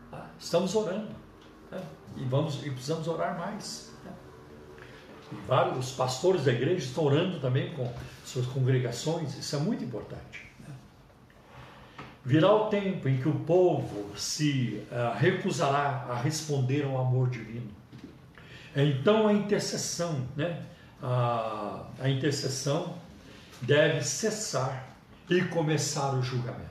Tá? 0.09 0.25
Estamos 0.39 0.73
orando. 0.73 1.11
Tá? 1.69 1.79
E, 2.17 2.23
vamos, 2.23 2.65
e 2.65 2.71
precisamos 2.71 3.07
orar 3.07 3.37
mais. 3.37 3.93
Vários 5.47 5.91
pastores 5.91 6.45
da 6.45 6.51
igreja 6.51 6.85
estão 6.85 7.05
orando 7.05 7.39
também 7.39 7.75
com 7.75 7.91
suas 8.25 8.45
congregações, 8.47 9.37
isso 9.37 9.55
é 9.55 9.59
muito 9.59 9.83
importante. 9.83 10.53
Virá 12.25 12.53
o 12.53 12.69
tempo 12.69 13.09
em 13.09 13.17
que 13.17 13.27
o 13.27 13.39
povo 13.39 14.17
se 14.17 14.81
uh, 14.89 15.17
recusará 15.17 16.07
a 16.09 16.15
responder 16.15 16.85
ao 16.85 16.97
amor 16.97 17.29
divino. 17.29 17.69
Então 18.73 19.27
a 19.27 19.33
intercessão, 19.33 20.25
né? 20.35 20.63
a, 21.01 21.85
a 21.99 22.09
intercessão 22.09 22.97
deve 23.61 24.01
cessar 24.03 24.95
e 25.29 25.41
começar 25.41 26.13
o 26.13 26.21
julgamento. 26.23 26.63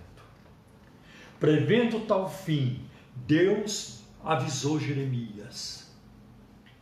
Prevendo 1.39 2.07
tal 2.07 2.31
fim, 2.31 2.81
Deus 3.27 4.01
avisou 4.25 4.81
Jeremias. 4.81 5.91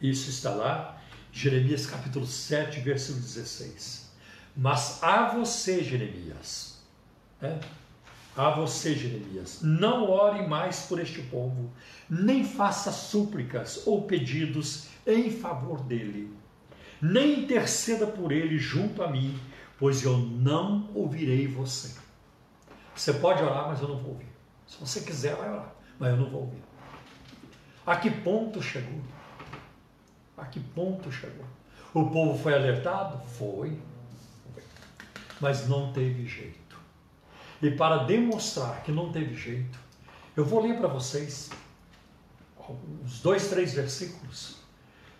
Isso 0.00 0.30
está 0.30 0.50
lá, 0.50 1.02
Jeremias 1.32 1.86
capítulo 1.86 2.26
7, 2.26 2.80
versículo 2.80 3.20
16. 3.20 3.99
Mas 4.56 5.02
a 5.02 5.28
você, 5.28 5.82
Jeremias, 5.82 6.82
né? 7.40 7.60
a 8.36 8.50
você, 8.50 8.94
Jeremias, 8.94 9.60
não 9.62 10.08
ore 10.08 10.46
mais 10.46 10.86
por 10.86 11.00
este 11.00 11.22
povo, 11.22 11.70
nem 12.08 12.44
faça 12.44 12.92
súplicas 12.92 13.86
ou 13.86 14.02
pedidos 14.02 14.88
em 15.06 15.30
favor 15.30 15.82
dele, 15.82 16.34
nem 17.00 17.40
interceda 17.40 18.06
por 18.06 18.32
ele 18.32 18.58
junto 18.58 19.02
a 19.02 19.08
mim, 19.08 19.38
pois 19.78 20.02
eu 20.02 20.18
não 20.18 20.88
ouvirei 20.94 21.46
você. 21.46 21.98
Você 22.94 23.14
pode 23.14 23.42
orar, 23.42 23.68
mas 23.68 23.80
eu 23.80 23.88
não 23.88 23.96
vou 23.96 24.12
ouvir. 24.12 24.28
Se 24.66 24.78
você 24.78 25.00
quiser, 25.00 25.36
vai 25.36 25.48
orar, 25.50 25.74
mas 25.98 26.10
eu 26.10 26.16
não 26.16 26.30
vou 26.30 26.42
ouvir. 26.42 26.62
A 27.86 27.96
que 27.96 28.10
ponto 28.10 28.62
chegou? 28.62 29.00
A 30.36 30.44
que 30.44 30.60
ponto 30.60 31.10
chegou? 31.10 31.46
O 31.94 32.08
povo 32.10 32.38
foi 32.40 32.54
alertado? 32.54 33.18
Foi. 33.26 33.70
foi. 33.70 33.78
Mas 35.40 35.68
não 35.68 35.92
teve 35.92 36.26
jeito. 36.26 36.76
E 37.62 37.70
para 37.70 38.04
demonstrar 38.04 38.82
que 38.82 38.92
não 38.92 39.12
teve 39.12 39.34
jeito, 39.34 39.78
eu 40.36 40.44
vou 40.44 40.62
ler 40.62 40.76
para 40.76 40.88
vocês 40.88 41.50
uns 43.04 43.20
dois, 43.20 43.48
três 43.48 43.74
versículos 43.74 44.60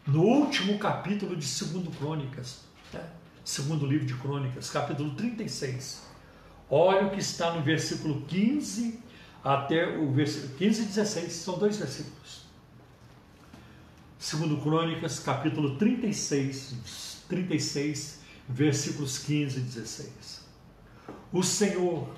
no 0.06 0.22
último 0.22 0.78
capítulo 0.78 1.37
de 1.37 1.44
Segundo 1.44 1.90
Crônicas, 1.90 2.62
né? 2.92 3.04
segundo 3.44 3.87
livro 3.87 4.06
de 4.06 4.14
Crônicas, 4.14 4.70
capítulo 4.70 5.14
36. 5.14 6.02
Olha 6.68 7.06
o 7.06 7.11
que 7.11 7.20
está 7.20 7.52
no 7.52 7.62
versículo 7.62 8.22
15 8.22 9.00
até 9.42 9.98
o 9.98 10.11
versículo 10.12 10.54
15 10.54 10.83
e 10.83 10.85
16, 10.87 11.33
são 11.33 11.59
dois 11.59 11.76
versículos. 11.76 12.44
Segundo 14.18 14.59
Crônicas, 14.59 15.18
capítulo 15.18 15.76
36, 15.76 17.24
36, 17.28 18.19
versículos 18.50 19.18
15 19.18 19.58
e 19.58 19.62
16. 19.62 20.40
O 21.32 21.42
Senhor, 21.42 22.08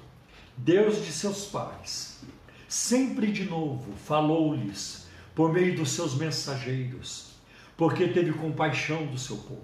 Deus 0.57 1.05
de 1.05 1.13
seus 1.13 1.47
pais, 1.47 2.21
sempre 2.69 3.31
de 3.31 3.45
novo 3.45 3.93
falou-lhes 4.05 5.07
por 5.35 5.53
meio 5.53 5.77
dos 5.77 5.93
seus 5.93 6.15
mensageiros 6.15 7.33
porque 7.77 8.09
teve 8.09 8.33
compaixão 8.33 9.07
do 9.07 9.19
seu 9.19 9.37
povo 9.37 9.61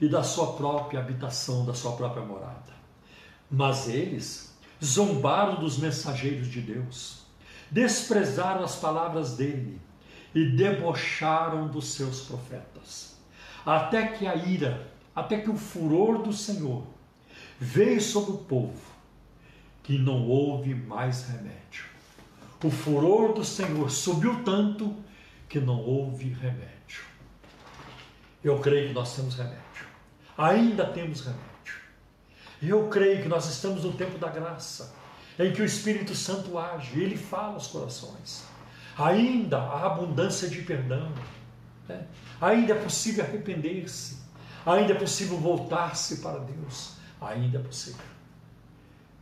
e 0.00 0.08
da 0.08 0.22
sua 0.22 0.52
própria 0.52 1.00
habitação, 1.00 1.64
da 1.64 1.72
sua 1.72 1.92
própria 1.92 2.22
morada. 2.22 2.74
Mas 3.50 3.88
eles 3.88 4.54
zombaram 4.84 5.58
dos 5.58 5.78
mensageiros 5.78 6.48
de 6.48 6.60
Deus, 6.60 7.22
desprezaram 7.70 8.62
as 8.62 8.76
palavras 8.76 9.36
dele 9.36 9.80
e 10.34 10.44
debocharam 10.44 11.68
dos 11.68 11.94
seus 11.94 12.20
profetas. 12.22 13.16
Até 13.64 14.08
que 14.08 14.26
a 14.26 14.34
ira, 14.34 14.86
até 15.16 15.38
que 15.38 15.48
o 15.48 15.56
furor 15.56 16.22
do 16.22 16.32
Senhor 16.32 16.84
veio 17.58 18.02
sobre 18.02 18.32
o 18.32 18.38
povo, 18.38 18.78
que 19.82 19.98
não 19.98 20.28
houve 20.28 20.74
mais 20.74 21.26
remédio. 21.26 21.86
O 22.62 22.70
furor 22.70 23.32
do 23.32 23.42
Senhor 23.42 23.90
subiu 23.90 24.44
tanto 24.44 24.94
que 25.48 25.58
não 25.58 25.80
houve 25.80 26.28
remédio. 26.28 27.04
Eu 28.44 28.58
creio 28.60 28.88
que 28.88 28.94
nós 28.94 29.16
temos 29.16 29.34
remédio. 29.34 29.56
Ainda 30.36 30.84
temos 30.84 31.22
remédio. 31.22 31.46
Eu 32.62 32.88
creio 32.88 33.22
que 33.22 33.28
nós 33.28 33.48
estamos 33.48 33.84
no 33.84 33.92
tempo 33.92 34.18
da 34.18 34.28
graça, 34.28 34.94
em 35.38 35.52
que 35.52 35.62
o 35.62 35.64
Espírito 35.64 36.14
Santo 36.14 36.58
age, 36.58 37.00
ele 37.00 37.16
fala 37.16 37.54
aos 37.54 37.68
corações. 37.68 38.44
Ainda 38.98 39.58
há 39.58 39.86
abundância 39.86 40.48
de 40.48 40.62
perdão. 40.62 41.12
Né? 41.88 42.06
Ainda 42.40 42.74
é 42.74 42.82
possível 42.82 43.24
arrepender-se. 43.24 44.25
Ainda 44.66 44.92
é 44.92 44.98
possível 44.98 45.38
voltar-se 45.38 46.16
para 46.16 46.40
Deus. 46.40 46.96
Ainda 47.20 47.58
é 47.58 47.62
possível. 47.62 48.04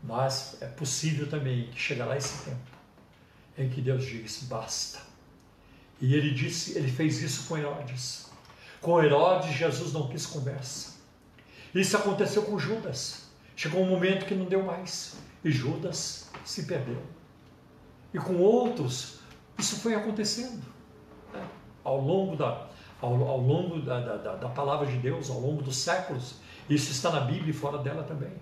Mas 0.02 0.56
é 0.60 0.66
possível 0.66 1.28
também 1.28 1.68
que 1.70 1.78
chegará 1.78 2.16
esse 2.16 2.44
tempo 2.44 2.74
em 3.56 3.68
que 3.68 3.80
Deus 3.80 4.04
diz: 4.04 4.44
basta. 4.44 5.00
E 6.00 6.14
ele 6.14 6.32
disse, 6.32 6.76
ele 6.76 6.90
fez 6.90 7.22
isso 7.22 7.46
com 7.46 7.56
Herodes. 7.56 8.30
Com 8.80 9.02
Herodes, 9.02 9.54
Jesus 9.54 9.92
não 9.92 10.08
quis 10.08 10.26
conversa. 10.26 10.94
Isso 11.74 11.96
aconteceu 11.96 12.42
com 12.42 12.58
Judas. 12.58 13.28
Chegou 13.56 13.82
um 13.82 13.88
momento 13.88 14.26
que 14.26 14.34
não 14.34 14.46
deu 14.46 14.62
mais. 14.62 15.16
E 15.44 15.50
Judas 15.50 16.30
se 16.44 16.64
perdeu. 16.64 17.02
E 18.12 18.18
com 18.18 18.36
outros, 18.36 19.20
isso 19.58 19.76
foi 19.76 19.94
acontecendo. 19.94 20.62
Né? 21.32 21.46
Ao 21.82 22.00
longo, 22.00 22.36
da, 22.36 22.68
ao, 23.04 23.28
ao 23.28 23.40
longo 23.40 23.80
da, 23.80 24.00
da, 24.00 24.36
da 24.36 24.48
palavra 24.48 24.86
de 24.86 24.96
Deus, 24.96 25.28
ao 25.30 25.38
longo 25.38 25.62
dos 25.62 25.76
séculos. 25.76 26.36
Isso 26.68 26.90
está 26.90 27.10
na 27.10 27.20
Bíblia 27.20 27.50
e 27.50 27.52
fora 27.52 27.78
dela 27.78 28.02
também. 28.02 28.32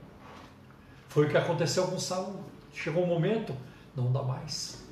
Foi 1.09 1.27
o 1.27 1.29
que 1.29 1.37
aconteceu 1.37 1.87
com 1.89 1.99
Saul. 1.99 2.45
Chegou 2.73 3.05
um 3.05 3.07
momento, 3.07 3.55
não 3.95 4.13
dá 4.13 4.23
mais. 4.23 4.83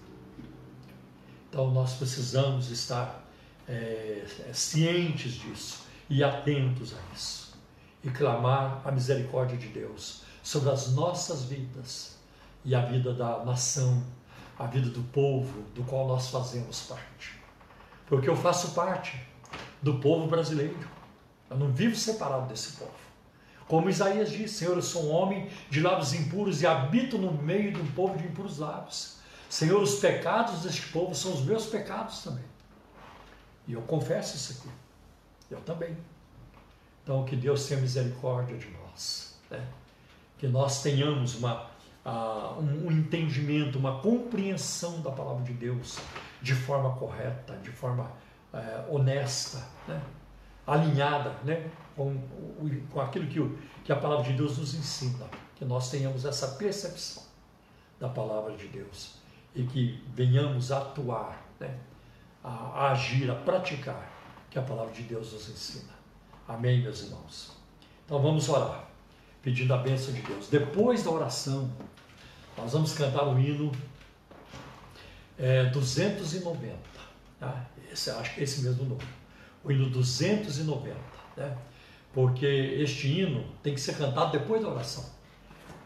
Então 1.48 1.70
nós 1.70 1.94
precisamos 1.94 2.70
estar 2.70 3.24
é, 3.68 4.24
é, 4.48 4.52
cientes 4.52 5.32
disso 5.34 5.86
e 6.08 6.22
atentos 6.22 6.94
a 6.94 7.14
isso. 7.14 7.58
E 8.02 8.10
clamar 8.10 8.80
a 8.84 8.90
misericórdia 8.90 9.56
de 9.56 9.68
Deus 9.68 10.22
sobre 10.42 10.70
as 10.70 10.94
nossas 10.94 11.44
vidas 11.44 12.18
e 12.64 12.74
a 12.74 12.80
vida 12.80 13.14
da 13.14 13.44
nação, 13.44 14.02
a 14.58 14.66
vida 14.66 14.90
do 14.90 15.02
povo 15.12 15.62
do 15.74 15.82
qual 15.84 16.08
nós 16.08 16.28
fazemos 16.28 16.82
parte. 16.82 17.38
Porque 18.06 18.28
eu 18.28 18.36
faço 18.36 18.72
parte 18.72 19.29
do 19.82 19.98
povo 19.98 20.26
brasileiro. 20.26 20.88
Eu 21.48 21.56
não 21.56 21.72
vivo 21.72 21.96
separado 21.96 22.46
desse 22.46 22.72
povo. 22.72 23.00
Como 23.66 23.88
Isaías 23.88 24.30
diz, 24.30 24.50
Senhor, 24.50 24.76
eu 24.76 24.82
sou 24.82 25.04
um 25.04 25.10
homem 25.10 25.48
de 25.70 25.80
lábios 25.80 26.12
impuros 26.12 26.60
e 26.60 26.66
habito 26.66 27.16
no 27.16 27.32
meio 27.32 27.72
de 27.72 27.80
um 27.80 27.86
povo 27.92 28.18
de 28.18 28.24
impuros 28.24 28.58
lábios. 28.58 29.18
Senhor, 29.48 29.80
os 29.82 30.00
pecados 30.00 30.62
deste 30.62 30.88
povo 30.88 31.14
são 31.14 31.32
os 31.32 31.42
meus 31.42 31.66
pecados 31.66 32.22
também. 32.22 32.44
E 33.66 33.72
eu 33.72 33.82
confesso 33.82 34.36
isso 34.36 34.60
aqui. 34.60 34.74
Eu 35.50 35.60
também. 35.60 35.96
Então, 37.02 37.24
que 37.24 37.36
Deus 37.36 37.66
tenha 37.66 37.80
misericórdia 37.80 38.56
de 38.56 38.68
nós. 38.70 39.36
Né? 39.50 39.64
Que 40.38 40.48
nós 40.48 40.82
tenhamos 40.82 41.36
uma, 41.36 41.70
uh, 42.04 42.60
um 42.60 42.90
entendimento, 42.90 43.78
uma 43.78 44.00
compreensão 44.00 45.00
da 45.00 45.10
palavra 45.10 45.44
de 45.44 45.52
Deus 45.52 45.98
de 46.42 46.54
forma 46.54 46.94
correta, 46.96 47.56
de 47.58 47.70
forma 47.70 48.10
uh, 48.52 48.94
honesta, 48.94 49.66
né? 49.86 50.00
alinhada 50.66 51.30
né? 51.44 51.70
com, 51.96 52.16
com 52.90 53.00
aquilo 53.00 53.26
que, 53.26 53.58
que 53.84 53.92
a 53.92 53.96
palavra 53.96 54.24
de 54.24 54.34
Deus 54.34 54.58
nos 54.58 54.74
ensina. 54.74 55.26
Que 55.56 55.64
nós 55.64 55.90
tenhamos 55.90 56.24
essa 56.24 56.48
percepção 56.56 57.22
da 57.98 58.08
palavra 58.08 58.56
de 58.56 58.66
Deus 58.68 59.16
e 59.54 59.64
que 59.64 60.02
venhamos 60.14 60.72
a 60.72 60.78
atuar. 60.78 61.42
Né? 61.58 61.78
a, 62.42 62.48
a 62.48 62.92
agir, 62.92 63.30
a 63.30 63.34
praticar 63.34 64.10
que 64.50 64.58
a 64.58 64.62
palavra 64.62 64.92
de 64.92 65.02
Deus 65.02 65.32
nos 65.32 65.48
ensina. 65.48 65.92
Amém, 66.48 66.82
meus 66.82 67.02
irmãos? 67.02 67.52
Então 68.04 68.20
vamos 68.20 68.48
orar, 68.48 68.88
pedindo 69.42 69.72
a 69.72 69.78
bênção 69.78 70.12
de 70.12 70.22
Deus. 70.22 70.48
Depois 70.48 71.04
da 71.04 71.10
oração, 71.10 71.70
nós 72.56 72.72
vamos 72.72 72.92
cantar 72.92 73.28
o 73.28 73.38
hino 73.38 73.70
é, 75.38 75.64
290. 75.66 76.89
Tá? 77.40 77.66
Esse, 77.90 78.10
acho 78.10 78.34
que 78.34 78.40
é 78.40 78.44
esse 78.44 78.62
mesmo 78.62 78.84
número. 78.84 79.08
O 79.64 79.72
hino 79.72 79.88
290. 79.88 80.94
Né? 81.36 81.56
Porque 82.12 82.46
este 82.46 83.08
hino 83.08 83.44
tem 83.62 83.74
que 83.74 83.80
ser 83.80 83.96
cantado 83.96 84.32
depois 84.32 84.62
da 84.62 84.68
oração. 84.68 85.04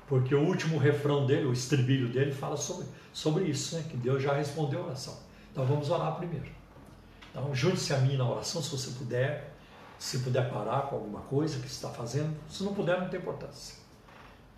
Porque 0.09 0.35
o 0.35 0.43
último 0.45 0.77
refrão 0.77 1.25
dele, 1.25 1.47
o 1.47 1.53
estribilho 1.53 2.09
dele, 2.09 2.33
fala 2.33 2.57
sobre, 2.57 2.87
sobre 3.13 3.45
isso, 3.45 3.77
né? 3.77 3.85
que 3.89 3.97
Deus 3.97 4.23
já 4.23 4.35
respondeu 4.35 4.83
a 4.83 4.87
oração. 4.87 5.17
Então 5.53 5.65
vamos 5.65 5.89
orar 5.89 6.17
primeiro. 6.17 6.51
Então 7.31 7.55
junte-se 7.55 7.95
a 7.95 7.99
mim 7.99 8.17
na 8.17 8.29
oração, 8.29 8.61
se 8.61 8.71
você 8.71 8.91
puder, 8.91 9.55
se 9.99 10.19
puder 10.19 10.51
parar 10.51 10.83
com 10.83 10.97
alguma 10.97 11.21
coisa 11.21 11.61
que 11.61 11.67
está 11.67 11.89
fazendo. 11.89 12.37
Se 12.49 12.63
não 12.65 12.75
puder, 12.75 13.01
não 13.01 13.09
tem 13.09 13.21
importância. 13.21 13.77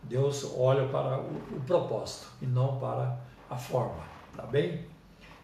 Deus 0.03 0.53
olha 0.57 0.88
para 0.88 1.20
o, 1.20 1.57
o 1.57 1.61
propósito 1.66 2.26
e 2.40 2.47
não 2.47 2.78
para 2.78 3.18
a 3.49 3.57
forma, 3.57 4.03
tá 4.36 4.42
bem? 4.44 4.86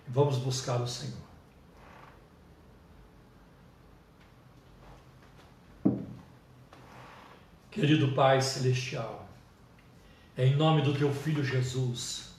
Vamos 0.09 0.39
buscar 0.39 0.81
o 0.81 0.87
Senhor. 0.87 1.32
Querido 7.73 8.09
Pai 8.09 8.43
Celestial, 8.43 9.27
em 10.37 10.55
nome 10.55 10.83
do 10.83 10.93
Teu 10.93 11.11
Filho 11.11 11.43
Jesus, 11.43 12.35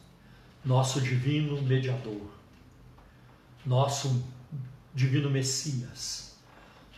nosso 0.64 1.02
divino 1.02 1.60
mediador, 1.60 2.30
nosso 3.66 4.24
divino 4.94 5.32
Messias, 5.32 6.36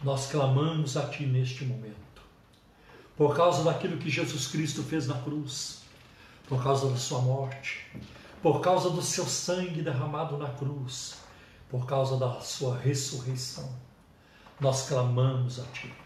nós 0.03 0.27
clamamos 0.27 0.97
a 0.97 1.07
Ti 1.07 1.25
neste 1.25 1.63
momento, 1.63 1.95
por 3.15 3.33
causa 3.38 3.63
daquilo 3.63 3.97
que 3.97 4.09
Jesus 4.09 4.47
Cristo 4.47 4.83
fez 4.83 5.07
na 5.07 5.15
cruz, 5.21 5.83
por 6.49 6.61
causa 6.61 6.89
da 6.89 6.97
Sua 6.97 7.21
morte, 7.21 7.88
por 8.41 8.59
causa 8.59 8.89
do 8.89 9.01
Seu 9.01 9.25
sangue 9.25 9.81
derramado 9.81 10.38
na 10.38 10.49
cruz, 10.49 11.19
por 11.69 11.86
causa 11.86 12.17
da 12.17 12.41
Sua 12.41 12.77
ressurreição. 12.77 13.73
Nós 14.59 14.89
clamamos 14.89 15.57
a 15.57 15.63
Ti 15.67 16.05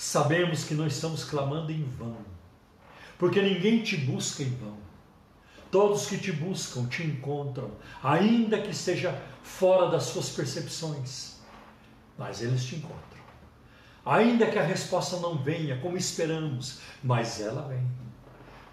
sabemos 0.00 0.64
que 0.64 0.72
não 0.72 0.86
estamos 0.86 1.24
clamando 1.24 1.70
em 1.70 1.84
vão, 1.84 2.16
porque 3.18 3.42
ninguém 3.42 3.82
te 3.82 3.98
busca 3.98 4.42
em 4.42 4.48
vão. 4.48 4.78
Todos 5.70 6.06
que 6.06 6.16
te 6.16 6.32
buscam 6.32 6.86
te 6.86 7.02
encontram, 7.02 7.70
ainda 8.02 8.58
que 8.62 8.70
esteja 8.70 9.14
fora 9.42 9.90
das 9.90 10.04
suas 10.04 10.30
percepções, 10.30 11.36
mas 12.16 12.40
eles 12.40 12.64
te 12.64 12.76
encontram. 12.76 12.98
Ainda 14.06 14.50
que 14.50 14.58
a 14.58 14.64
resposta 14.64 15.18
não 15.18 15.36
venha 15.36 15.78
como 15.80 15.98
esperamos, 15.98 16.80
mas 17.04 17.38
ela 17.38 17.68
vem, 17.68 17.86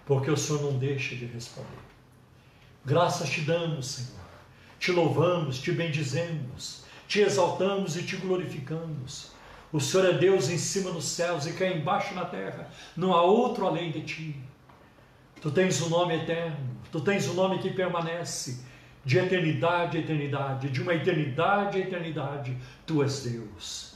porque 0.06 0.30
o 0.30 0.36
Senhor 0.36 0.62
não 0.62 0.78
deixa 0.78 1.14
de 1.14 1.26
responder. 1.26 1.68
Graças 2.86 3.28
te 3.28 3.42
damos, 3.42 3.86
Senhor, 3.86 4.24
te 4.78 4.92
louvamos, 4.92 5.60
te 5.60 5.72
bendizemos, 5.72 6.84
te 7.06 7.20
exaltamos 7.20 7.98
e 7.98 8.02
te 8.02 8.16
glorificamos 8.16 9.36
o 9.72 9.80
Senhor 9.80 10.06
é 10.06 10.12
Deus 10.14 10.48
em 10.48 10.56
cima 10.56 10.90
nos 10.90 11.04
céus 11.04 11.46
e 11.46 11.52
cá 11.52 11.66
embaixo 11.66 12.14
na 12.14 12.24
terra. 12.24 12.70
Não 12.96 13.12
há 13.12 13.22
outro 13.22 13.66
além 13.66 13.90
de 13.90 14.02
ti. 14.02 14.36
Tu 15.40 15.50
tens 15.50 15.80
o 15.82 15.86
um 15.86 15.88
nome 15.90 16.16
eterno, 16.16 16.56
tu 16.90 17.00
tens 17.00 17.28
o 17.28 17.32
um 17.32 17.34
nome 17.34 17.58
que 17.58 17.70
permanece 17.70 18.64
de 19.04 19.18
eternidade 19.18 19.96
a 19.96 20.00
eternidade, 20.00 20.70
de 20.70 20.82
uma 20.82 20.94
eternidade 20.94 21.78
a 21.78 21.80
eternidade. 21.80 22.56
Tu 22.86 23.02
és 23.02 23.22
Deus. 23.22 23.94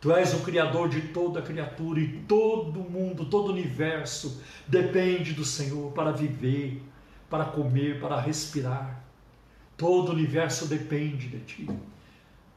Tu 0.00 0.12
és 0.12 0.32
o 0.32 0.40
Criador 0.44 0.88
de 0.88 1.00
toda 1.08 1.42
criatura 1.42 1.98
e 1.98 2.20
todo 2.28 2.80
mundo, 2.80 3.26
todo 3.26 3.52
universo 3.52 4.40
depende 4.66 5.32
do 5.32 5.44
Senhor 5.44 5.90
para 5.92 6.12
viver, 6.12 6.80
para 7.28 7.44
comer, 7.44 8.00
para 8.00 8.20
respirar. 8.20 9.02
Todo 9.76 10.10
o 10.10 10.12
universo 10.12 10.66
depende 10.66 11.28
de 11.28 11.40
Ti, 11.40 11.70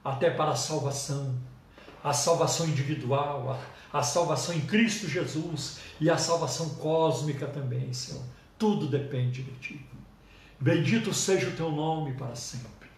até 0.03 0.29
para 0.29 0.51
a 0.51 0.55
salvação 0.55 1.35
a 2.03 2.13
salvação 2.13 2.67
individual, 2.67 3.59
a, 3.93 3.99
a 3.99 4.03
salvação 4.03 4.55
em 4.55 4.61
Cristo 4.61 5.07
Jesus 5.07 5.79
e 5.99 6.09
a 6.09 6.17
salvação 6.17 6.69
cósmica 6.75 7.47
também, 7.47 7.93
Senhor. 7.93 8.23
Tudo 8.57 8.87
depende 8.87 9.43
de 9.43 9.51
Ti. 9.53 9.85
Bendito 10.59 11.13
seja 11.13 11.47
o 11.47 11.55
Teu 11.55 11.71
nome 11.71 12.13
para 12.13 12.35
sempre. 12.35 12.89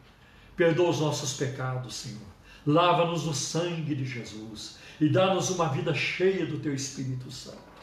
Perdoa 0.56 0.90
os 0.90 1.00
nossos 1.00 1.34
pecados, 1.34 1.96
Senhor. 1.96 2.34
Lava-nos 2.66 3.26
no 3.26 3.34
sangue 3.34 3.96
de 3.96 4.06
Jesus 4.06 4.78
e 5.00 5.10
dá-nos 5.10 5.50
uma 5.50 5.68
vida 5.70 5.94
cheia 5.94 6.46
do 6.46 6.60
Teu 6.60 6.74
Espírito 6.74 7.32
Santo. 7.32 7.74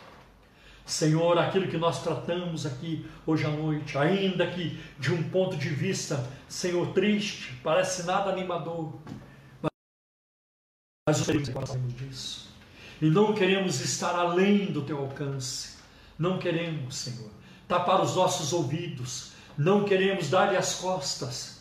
Senhor, 0.86 1.38
aquilo 1.38 1.68
que 1.68 1.76
nós 1.76 2.02
tratamos 2.02 2.66
aqui 2.66 3.06
hoje 3.24 3.44
à 3.44 3.50
noite, 3.50 3.96
ainda 3.96 4.46
que 4.46 4.78
de 4.98 5.12
um 5.12 5.22
ponto 5.22 5.56
de 5.56 5.68
vista, 5.68 6.28
Senhor, 6.48 6.88
triste, 6.92 7.54
parece 7.62 8.02
nada 8.02 8.30
animador, 8.30 8.94
mas 11.18 11.68
sabemos 11.68 11.96
disso. 11.96 12.50
E 13.00 13.08
não 13.08 13.32
queremos 13.32 13.80
estar 13.80 14.14
além 14.14 14.66
do 14.66 14.82
teu 14.82 14.98
alcance. 14.98 15.78
Não 16.18 16.38
queremos, 16.38 16.96
Senhor, 16.96 17.30
tapar 17.66 18.02
os 18.02 18.14
nossos 18.14 18.52
ouvidos. 18.52 19.32
Não 19.56 19.84
queremos 19.84 20.28
dar-lhe 20.28 20.56
as 20.56 20.74
costas 20.74 21.60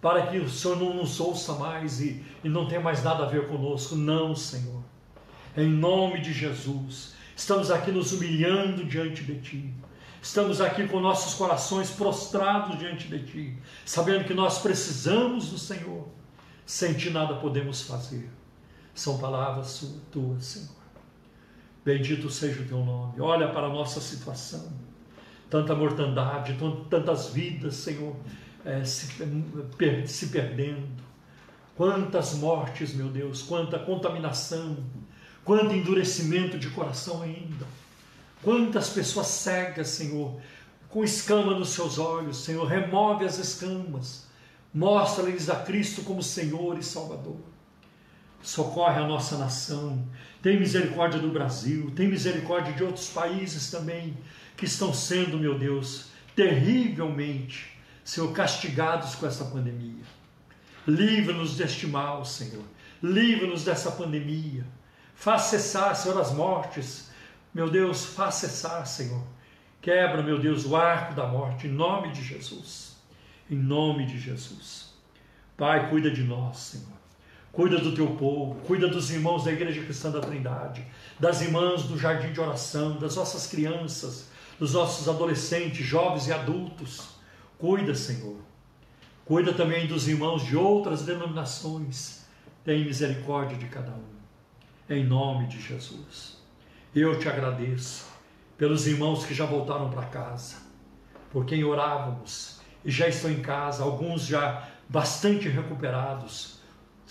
para 0.00 0.26
que 0.26 0.38
o 0.38 0.48
Senhor 0.48 0.76
não 0.76 0.94
nos 0.94 1.20
ouça 1.20 1.54
mais 1.54 2.00
e, 2.00 2.24
e 2.42 2.48
não 2.48 2.66
tenha 2.66 2.80
mais 2.80 3.02
nada 3.02 3.24
a 3.24 3.26
ver 3.26 3.48
conosco. 3.48 3.96
Não, 3.96 4.34
Senhor. 4.34 4.82
Em 5.56 5.68
nome 5.68 6.20
de 6.20 6.32
Jesus, 6.32 7.14
estamos 7.36 7.70
aqui 7.70 7.90
nos 7.90 8.12
humilhando 8.12 8.84
diante 8.84 9.22
de 9.22 9.40
Ti. 9.40 9.74
Estamos 10.22 10.60
aqui 10.60 10.86
com 10.86 11.00
nossos 11.00 11.34
corações 11.34 11.90
prostrados 11.90 12.78
diante 12.78 13.08
de 13.08 13.24
Ti, 13.24 13.58
sabendo 13.84 14.24
que 14.24 14.32
nós 14.32 14.58
precisamos 14.58 15.48
do 15.48 15.58
Senhor. 15.58 16.08
Sem 16.64 16.94
Ti 16.94 17.10
nada 17.10 17.34
podemos 17.34 17.82
fazer. 17.82 18.30
São 18.94 19.18
palavras 19.18 19.94
tuas, 20.10 20.44
Senhor. 20.44 20.82
Bendito 21.84 22.30
seja 22.30 22.62
o 22.62 22.66
teu 22.66 22.84
nome. 22.84 23.20
Olha 23.20 23.48
para 23.48 23.66
a 23.66 23.70
nossa 23.70 24.00
situação. 24.00 24.72
Tanta 25.50 25.74
mortandade, 25.74 26.56
tantas 26.88 27.30
vidas, 27.30 27.74
Senhor, 27.74 28.14
é, 28.64 28.84
se, 28.84 29.08
se 30.06 30.26
perdendo. 30.28 31.02
Quantas 31.76 32.34
mortes, 32.34 32.94
meu 32.94 33.08
Deus, 33.08 33.42
quanta 33.42 33.78
contaminação, 33.78 34.76
quanto 35.44 35.74
endurecimento 35.74 36.58
de 36.58 36.70
coração 36.70 37.22
ainda. 37.22 37.66
Quantas 38.42 38.90
pessoas 38.90 39.26
cegas, 39.26 39.88
Senhor, 39.88 40.40
com 40.88 41.02
escama 41.02 41.58
nos 41.58 41.70
seus 41.70 41.98
olhos, 41.98 42.38
Senhor, 42.38 42.66
remove 42.66 43.24
as 43.24 43.38
escamas, 43.38 44.26
mostra-lhes 44.72 45.48
a 45.48 45.56
Cristo 45.56 46.02
como 46.02 46.22
Senhor 46.22 46.78
e 46.78 46.82
Salvador 46.82 47.51
socorre 48.42 49.00
a 49.00 49.06
nossa 49.06 49.38
nação, 49.38 50.04
tem 50.42 50.58
misericórdia 50.58 51.20
do 51.20 51.30
Brasil, 51.30 51.92
tem 51.94 52.08
misericórdia 52.08 52.72
de 52.72 52.82
outros 52.82 53.08
países 53.08 53.70
também 53.70 54.16
que 54.56 54.64
estão 54.64 54.92
sendo, 54.92 55.38
meu 55.38 55.58
Deus, 55.58 56.10
terrivelmente, 56.34 57.72
Senhor, 58.04 58.32
castigados 58.32 59.14
com 59.14 59.26
essa 59.26 59.44
pandemia. 59.44 60.02
Livra-nos 60.86 61.56
deste 61.56 61.86
mal, 61.86 62.24
Senhor. 62.24 62.64
Livra-nos 63.00 63.64
dessa 63.64 63.92
pandemia. 63.92 64.64
Faz 65.14 65.42
cessar, 65.42 65.94
Senhor, 65.94 66.20
as 66.20 66.32
mortes. 66.32 67.10
Meu 67.54 67.70
Deus, 67.70 68.04
faz 68.04 68.36
cessar, 68.36 68.84
Senhor. 68.86 69.22
Quebra, 69.80 70.22
meu 70.22 70.38
Deus, 70.40 70.64
o 70.64 70.76
arco 70.76 71.14
da 71.14 71.26
morte, 71.26 71.66
em 71.66 71.70
nome 71.70 72.12
de 72.12 72.22
Jesus. 72.22 72.96
Em 73.50 73.56
nome 73.56 74.06
de 74.06 74.18
Jesus. 74.18 74.92
Pai, 75.56 75.88
cuida 75.90 76.10
de 76.10 76.22
nós, 76.22 76.56
Senhor. 76.58 76.91
Cuida 77.52 77.76
do 77.78 77.94
teu 77.94 78.16
povo, 78.16 78.54
cuida 78.66 78.88
dos 78.88 79.10
irmãos 79.10 79.44
da 79.44 79.52
Igreja 79.52 79.82
Cristã 79.82 80.10
da 80.10 80.20
Trindade, 80.20 80.82
das 81.20 81.42
irmãs 81.42 81.82
do 81.82 81.98
jardim 81.98 82.32
de 82.32 82.40
oração, 82.40 82.96
das 82.96 83.14
nossas 83.16 83.46
crianças, 83.46 84.30
dos 84.58 84.72
nossos 84.72 85.06
adolescentes, 85.06 85.84
jovens 85.84 86.26
e 86.28 86.32
adultos. 86.32 87.10
Cuida, 87.58 87.94
Senhor. 87.94 88.38
Cuida 89.26 89.52
também 89.52 89.86
dos 89.86 90.08
irmãos 90.08 90.42
de 90.46 90.56
outras 90.56 91.02
denominações. 91.02 92.24
Tem 92.64 92.86
misericórdia 92.86 93.58
de 93.58 93.66
cada 93.66 93.90
um. 93.90 94.12
Em 94.88 95.04
nome 95.04 95.46
de 95.46 95.60
Jesus. 95.60 96.38
Eu 96.94 97.18
te 97.18 97.28
agradeço 97.28 98.06
pelos 98.56 98.86
irmãos 98.86 99.26
que 99.26 99.34
já 99.34 99.44
voltaram 99.44 99.90
para 99.90 100.06
casa, 100.06 100.56
por 101.30 101.44
quem 101.44 101.64
orávamos 101.64 102.60
e 102.82 102.90
já 102.90 103.08
estão 103.08 103.30
em 103.30 103.42
casa, 103.42 103.82
alguns 103.82 104.24
já 104.24 104.68
bastante 104.88 105.48
recuperados 105.48 106.61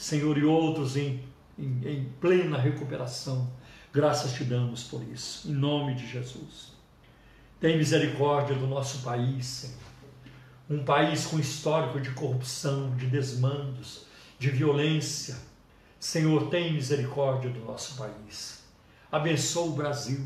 Senhor, 0.02 0.36
e 0.36 0.44
outros 0.44 0.98
em, 0.98 1.24
em, 1.60 1.80
em 1.88 2.06
plena 2.20 2.58
recuperação. 2.58 3.48
Graças 3.94 4.34
te 4.34 4.44
damos 4.44 4.84
por 4.86 5.04
isso, 5.04 5.48
em 5.48 5.54
nome 5.54 5.94
de 5.94 6.08
Jesus. 6.08 6.74
Tem 7.60 7.78
misericórdia 7.78 8.56
do 8.56 8.66
nosso 8.66 9.04
país, 9.04 9.46
Senhor. 9.46 9.78
Um 10.68 10.84
país 10.84 11.28
com 11.28 11.38
histórico 11.38 12.02
de 12.02 12.10
corrupção, 12.12 12.96
de 12.96 13.06
desmandos, 13.06 14.08
de 14.40 14.50
violência. 14.50 15.38
Senhor, 16.00 16.50
tem 16.50 16.74
misericórdia 16.74 17.52
do 17.52 17.60
nosso 17.60 17.96
país. 17.96 18.64
Abençoa 19.12 19.68
o 19.68 19.76
Brasil. 19.76 20.26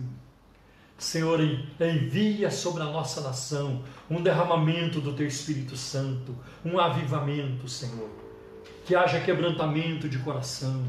Senhor, 0.97 1.41
envia 1.81 2.49
sobre 2.49 2.81
a 2.81 2.85
nossa 2.85 3.19
nação 3.19 3.83
um 4.09 4.23
derramamento 4.23 5.01
do 5.01 5.11
Teu 5.11 5.27
Espírito 5.27 5.75
Santo, 5.75 6.33
um 6.63 6.79
avivamento, 6.79 7.67
Senhor 7.67 8.24
que 8.85 8.95
haja 8.95 9.19
quebrantamento 9.19 10.07
de 10.07 10.19
coração, 10.19 10.83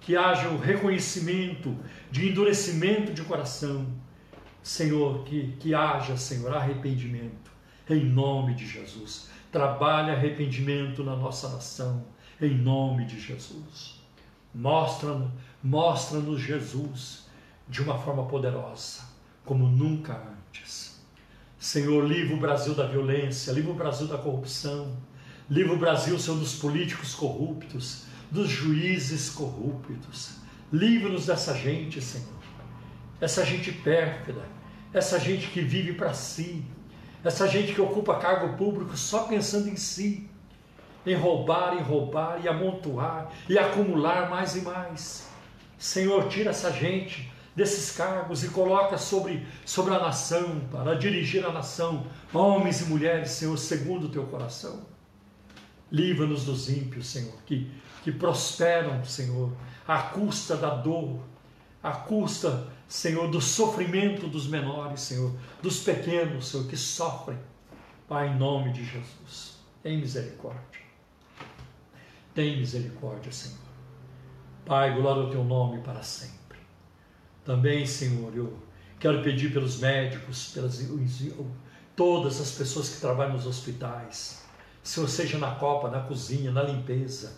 que 0.00 0.16
haja 0.16 0.48
o 0.48 0.58
reconhecimento 0.58 1.76
de 2.10 2.28
endurecimento 2.28 3.12
de 3.12 3.22
coração. 3.22 3.86
Senhor, 4.62 5.22
que, 5.24 5.52
que 5.60 5.74
haja, 5.74 6.16
Senhor, 6.16 6.52
arrependimento, 6.52 7.52
em 7.88 8.04
nome 8.04 8.54
de 8.54 8.66
Jesus. 8.66 9.30
Trabalhe 9.52 10.10
arrependimento 10.10 11.04
na 11.04 11.14
nossa 11.14 11.48
nação, 11.48 12.04
em 12.42 12.52
nome 12.52 13.06
de 13.06 13.20
Jesus. 13.20 14.00
Mostra-nos 14.52 15.30
mostra 15.62 16.20
Jesus 16.36 17.26
de 17.68 17.82
uma 17.82 17.98
forma 17.98 18.26
poderosa, 18.26 19.02
como 19.44 19.68
nunca 19.68 20.20
antes. 20.48 21.00
Senhor, 21.58 22.04
livra 22.04 22.36
o 22.36 22.40
Brasil 22.40 22.74
da 22.74 22.86
violência, 22.86 23.52
livra 23.52 23.72
o 23.72 23.74
Brasil 23.74 24.06
da 24.06 24.18
corrupção, 24.18 24.96
livra 25.48 25.74
o 25.74 25.78
Brasil, 25.78 26.18
Senhor, 26.18 26.38
dos 26.38 26.54
políticos 26.54 27.14
corruptos, 27.14 28.04
dos 28.30 28.48
juízes 28.48 29.30
corruptos. 29.30 30.36
Livra-nos 30.72 31.26
dessa 31.26 31.54
gente, 31.54 32.00
Senhor. 32.02 32.26
Essa 33.20 33.44
gente 33.44 33.70
pérfida, 33.70 34.42
essa 34.92 35.18
gente 35.18 35.48
que 35.48 35.60
vive 35.60 35.92
para 35.92 36.12
si, 36.12 36.64
essa 37.24 37.48
gente 37.48 37.72
que 37.72 37.80
ocupa 37.80 38.18
cargo 38.18 38.56
público 38.56 38.96
só 38.96 39.24
pensando 39.24 39.68
em 39.68 39.76
si, 39.76 40.28
em 41.06 41.14
roubar, 41.14 41.74
em 41.74 41.82
roubar, 41.82 42.40
e 42.44 42.48
amontoar, 42.48 43.30
e 43.48 43.56
acumular 43.56 44.28
mais 44.28 44.56
e 44.56 44.62
mais. 44.62 45.28
Senhor, 45.78 46.28
tira 46.28 46.50
essa 46.50 46.72
gente 46.72 47.32
desses 47.54 47.96
cargos 47.96 48.44
e 48.44 48.48
coloca 48.48 48.98
sobre, 48.98 49.46
sobre 49.64 49.94
a 49.94 49.98
nação, 49.98 50.60
para 50.70 50.94
dirigir 50.94 51.46
a 51.46 51.52
nação, 51.52 52.06
homens 52.34 52.80
e 52.80 52.84
mulheres, 52.84 53.30
Senhor, 53.30 53.56
segundo 53.56 54.06
o 54.06 54.10
teu 54.10 54.24
coração. 54.26 54.95
Livra-nos 55.90 56.44
dos 56.44 56.68
ímpios, 56.68 57.06
Senhor, 57.06 57.34
que, 57.46 57.70
que 58.02 58.10
prosperam, 58.10 59.04
Senhor, 59.04 59.52
à 59.86 59.98
custa 60.02 60.56
da 60.56 60.74
dor, 60.74 61.20
à 61.82 61.92
custa, 61.92 62.66
Senhor, 62.88 63.30
do 63.30 63.40
sofrimento 63.40 64.26
dos 64.26 64.46
menores, 64.46 65.00
Senhor, 65.00 65.32
dos 65.62 65.80
pequenos, 65.80 66.48
Senhor, 66.48 66.66
que 66.66 66.76
sofrem. 66.76 67.38
Pai, 68.08 68.28
em 68.28 68.36
nome 68.36 68.72
de 68.72 68.84
Jesus, 68.84 69.58
tem 69.82 69.98
misericórdia. 69.98 70.80
Tem 72.34 72.58
misericórdia, 72.58 73.32
Senhor. 73.32 73.58
Pai, 74.64 74.94
glória 74.94 75.22
ao 75.22 75.30
teu 75.30 75.44
nome 75.44 75.80
para 75.80 76.02
sempre. 76.02 76.58
Também, 77.44 77.86
Senhor, 77.86 78.36
eu 78.36 78.58
quero 78.98 79.22
pedir 79.22 79.52
pelos 79.52 79.78
médicos, 79.78 80.52
pelas 80.52 80.84
todas 81.94 82.40
as 82.40 82.52
pessoas 82.52 82.88
que 82.88 83.00
trabalham 83.00 83.34
nos 83.34 83.46
hospitais, 83.46 84.45
seja 84.86 85.38
na 85.38 85.50
copa, 85.50 85.90
na 85.90 86.00
cozinha, 86.00 86.50
na 86.50 86.62
limpeza, 86.62 87.32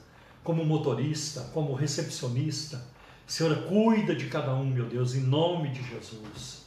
como 0.44 0.64
motorista, 0.64 1.40
como 1.52 1.74
recepcionista, 1.74 2.80
Senhor, 3.26 3.54
cuida 3.64 4.14
de 4.14 4.26
cada 4.26 4.54
um, 4.54 4.64
meu 4.64 4.86
Deus, 4.86 5.14
em 5.14 5.20
nome 5.20 5.68
de 5.68 5.82
Jesus. 5.82 6.62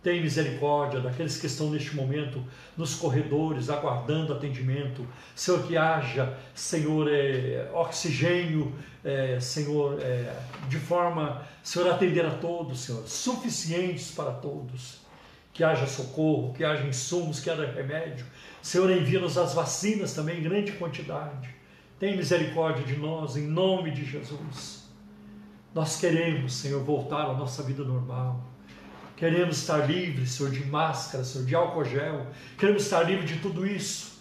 Tem 0.00 0.22
misericórdia 0.22 1.00
daqueles 1.00 1.38
que 1.38 1.46
estão 1.46 1.70
neste 1.70 1.96
momento 1.96 2.44
nos 2.76 2.94
corredores, 2.94 3.68
aguardando 3.68 4.32
atendimento. 4.32 5.04
Senhor, 5.34 5.66
que 5.66 5.76
haja, 5.76 6.38
Senhor, 6.54 7.08
é, 7.10 7.68
oxigênio, 7.72 8.72
é, 9.02 9.40
Senhor, 9.40 9.98
é, 10.00 10.36
de 10.68 10.78
forma, 10.78 11.42
Senhor, 11.64 11.90
atender 11.90 12.24
a 12.24 12.30
todos, 12.30 12.80
Senhor, 12.80 13.08
suficientes 13.08 14.12
para 14.12 14.30
todos. 14.30 15.03
Que 15.54 15.64
haja 15.64 15.86
socorro, 15.86 16.52
que 16.52 16.62
haja 16.62 16.86
insumos, 16.86 17.40
que 17.40 17.48
haja 17.48 17.64
remédio, 17.64 18.26
Senhor, 18.60 18.90
envia-nos 18.90 19.38
as 19.38 19.54
vacinas 19.54 20.12
também 20.12 20.40
em 20.40 20.42
grande 20.42 20.72
quantidade. 20.72 21.48
Tem 21.98 22.16
misericórdia 22.16 22.84
de 22.84 22.96
nós, 22.96 23.36
em 23.36 23.46
nome 23.46 23.90
de 23.90 24.04
Jesus. 24.04 24.84
Nós 25.74 25.96
queremos, 25.96 26.54
Senhor, 26.54 26.82
voltar 26.82 27.26
à 27.26 27.34
nossa 27.34 27.62
vida 27.62 27.84
normal. 27.84 28.42
Queremos 29.16 29.58
estar 29.58 29.88
livres, 29.88 30.32
Senhor, 30.32 30.50
de 30.50 30.64
máscara, 30.64 31.22
Senhor, 31.24 31.46
de 31.46 31.54
álcool 31.54 31.84
gel. 31.84 32.26
Queremos 32.58 32.82
estar 32.82 33.02
livres 33.02 33.30
de 33.30 33.38
tudo 33.38 33.66
isso 33.66 34.14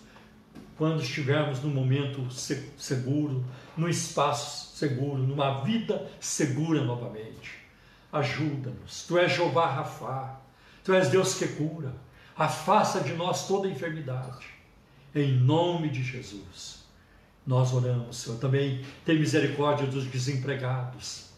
quando 0.77 1.01
estivermos 1.01 1.61
num 1.61 1.69
momento 1.69 2.29
seguro, 2.31 3.45
num 3.77 3.87
espaço 3.87 4.75
seguro, 4.75 5.19
numa 5.19 5.63
vida 5.63 6.09
segura 6.19 6.83
novamente. 6.83 7.63
Ajuda-nos. 8.11 9.07
Tu 9.07 9.17
és 9.17 9.31
Jeová 9.31 9.67
Rafá. 9.67 10.42
Tu 10.83 10.93
és 10.93 11.09
Deus 11.09 11.35
que 11.35 11.47
cura 11.47 11.93
afasta 12.35 12.99
de 12.99 13.13
nós 13.13 13.47
toda 13.47 13.67
enfermidade. 13.67 14.45
Em 15.15 15.31
nome 15.31 15.89
de 15.89 16.03
Jesus, 16.03 16.83
nós 17.45 17.73
oramos, 17.73 18.17
Senhor. 18.17 18.39
Também 18.39 18.83
tem 19.05 19.19
misericórdia 19.19 19.85
dos 19.85 20.05
desempregados, 20.05 21.29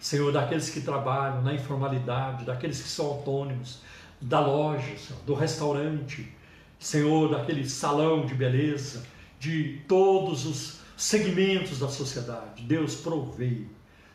Senhor, 0.00 0.32
daqueles 0.32 0.70
que 0.70 0.80
trabalham 0.80 1.42
na 1.42 1.52
informalidade, 1.52 2.44
daqueles 2.44 2.80
que 2.80 2.88
são 2.88 3.06
autônomos, 3.06 3.80
da 4.20 4.40
loja, 4.40 4.96
Senhor, 4.96 5.22
do 5.26 5.34
restaurante, 5.34 6.32
Senhor, 6.78 7.30
daquele 7.30 7.68
salão 7.68 8.24
de 8.24 8.34
beleza, 8.34 9.04
de 9.38 9.82
todos 9.86 10.46
os 10.46 10.80
segmentos 10.96 11.78
da 11.78 11.88
sociedade. 11.88 12.62
Deus 12.64 12.96
provei, 12.96 13.66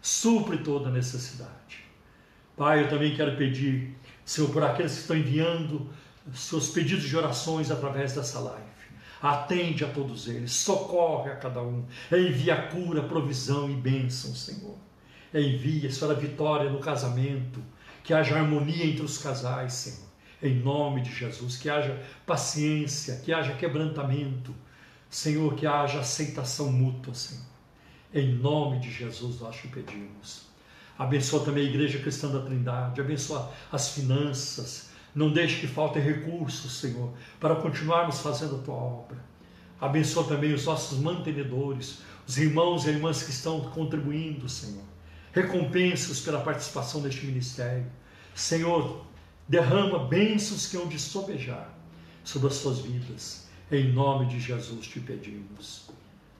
supre 0.01 0.57
toda 0.57 0.89
necessidade. 0.89 1.83
Pai, 2.57 2.83
eu 2.83 2.89
também 2.89 3.15
quero 3.15 3.35
pedir, 3.35 3.95
Senhor, 4.25 4.49
por 4.49 4.63
aqueles 4.63 4.93
que 4.93 5.01
estão 5.01 5.17
enviando 5.17 5.89
seus 6.33 6.69
pedidos 6.69 7.03
de 7.03 7.17
orações 7.17 7.69
através 7.69 8.13
dessa 8.13 8.39
live. 8.39 8.63
Atende 9.21 9.85
a 9.85 9.87
todos 9.87 10.27
eles, 10.27 10.51
socorre 10.51 11.31
a 11.31 11.35
cada 11.35 11.61
um, 11.61 11.85
envia 12.11 12.67
cura, 12.67 13.01
provisão 13.03 13.69
e 13.69 13.73
bênção, 13.73 14.35
Senhor. 14.35 14.75
Envia, 15.33 15.89
Senhor, 15.91 16.11
a 16.11 16.19
vitória 16.19 16.69
no 16.69 16.79
casamento, 16.79 17.61
que 18.03 18.13
haja 18.13 18.35
harmonia 18.35 18.85
entre 18.85 19.03
os 19.03 19.17
casais, 19.17 19.73
Senhor. 19.73 20.09
Em 20.41 20.55
nome 20.55 21.01
de 21.01 21.13
Jesus, 21.13 21.55
que 21.55 21.69
haja 21.69 22.03
paciência, 22.25 23.15
que 23.23 23.31
haja 23.31 23.53
quebrantamento, 23.53 24.53
Senhor, 25.09 25.55
que 25.55 25.65
haja 25.65 26.01
aceitação 26.01 26.69
mútua, 26.69 27.13
Senhor. 27.13 27.45
Em 28.13 28.35
nome 28.35 28.79
de 28.79 28.91
Jesus 28.91 29.39
nós 29.39 29.55
te 29.55 29.69
pedimos. 29.69 30.52
Abençoa 30.97 31.43
também 31.43 31.65
a 31.65 31.69
Igreja 31.69 31.99
Cristã 31.99 32.29
da 32.29 32.41
Trindade, 32.41 33.01
abençoa 33.01 33.51
as 33.71 33.89
finanças, 33.89 34.89
não 35.15 35.31
deixe 35.31 35.59
que 35.59 35.67
faltem 35.67 36.01
recursos, 36.01 36.79
Senhor, 36.79 37.11
para 37.39 37.55
continuarmos 37.55 38.19
fazendo 38.19 38.57
a 38.57 38.59
tua 38.59 38.75
obra. 38.75 39.17
Abençoa 39.81 40.23
também 40.25 40.53
os 40.53 40.65
nossos 40.65 40.99
mantenedores, 40.99 42.01
os 42.27 42.37
irmãos 42.37 42.85
e 42.85 42.89
irmãs 42.89 43.23
que 43.23 43.31
estão 43.31 43.59
contribuindo, 43.71 44.47
Senhor. 44.47 44.83
Recompensa-os 45.33 46.21
pela 46.21 46.41
participação 46.41 47.01
neste 47.01 47.25
ministério. 47.25 47.85
Senhor, 48.35 49.05
derrama 49.47 50.07
bênçãos 50.07 50.67
que 50.67 50.77
hão 50.77 50.87
de 50.87 50.99
sobejar 50.99 51.69
sobre 52.23 52.47
as 52.47 52.55
suas 52.55 52.79
vidas. 52.79 53.47
Em 53.71 53.91
nome 53.91 54.27
de 54.27 54.39
Jesus 54.39 54.87
te 54.87 54.99
pedimos. 54.99 55.89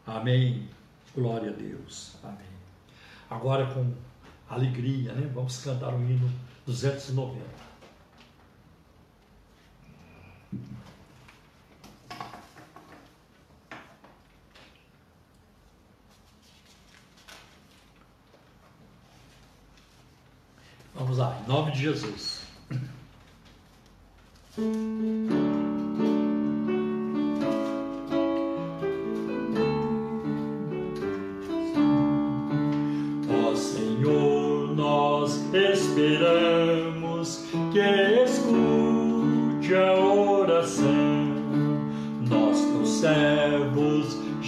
Amém. 0.06 0.70
Glória 1.16 1.50
a 1.50 1.54
Deus. 1.54 2.16
Amém. 2.24 2.54
Agora 3.30 3.66
com 3.74 3.94
alegria, 4.54 5.14
né? 5.14 5.30
Vamos 5.34 5.58
cantar 5.64 5.94
o 5.94 6.02
hino 6.02 6.32
290. 6.66 7.64
Vamos 20.96 21.18
lá, 21.18 21.42
em 21.44 21.48
nome 21.48 21.72
de 21.72 21.80
Jesus. 21.82 22.44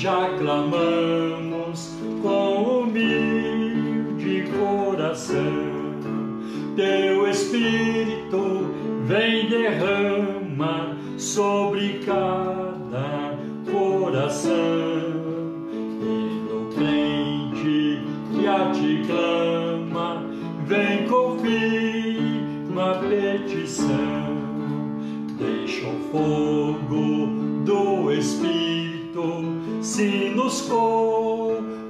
Já 0.06 0.30
com 2.22 2.82
humilde 2.84 4.44
coração 4.52 5.66
teu 6.76 7.28
Espírito 7.28 8.70
vem 9.08 9.50
derrama 9.50 10.96
sobre 11.18 12.02
cada 12.06 13.34
coração. 13.72 14.54
E 16.02 16.44
no 16.52 16.70
crente 16.76 18.04
que 18.32 18.48
a 18.48 18.72
ti 18.74 19.02
clama, 19.08 20.24
vem 20.68 21.08
confirma 21.08 22.92
a 22.92 22.96
petição. 23.00 24.36
Deixa 25.40 25.88
o 25.88 26.00
fogo 26.12 26.45
se 29.96 30.34
nos 30.36 30.62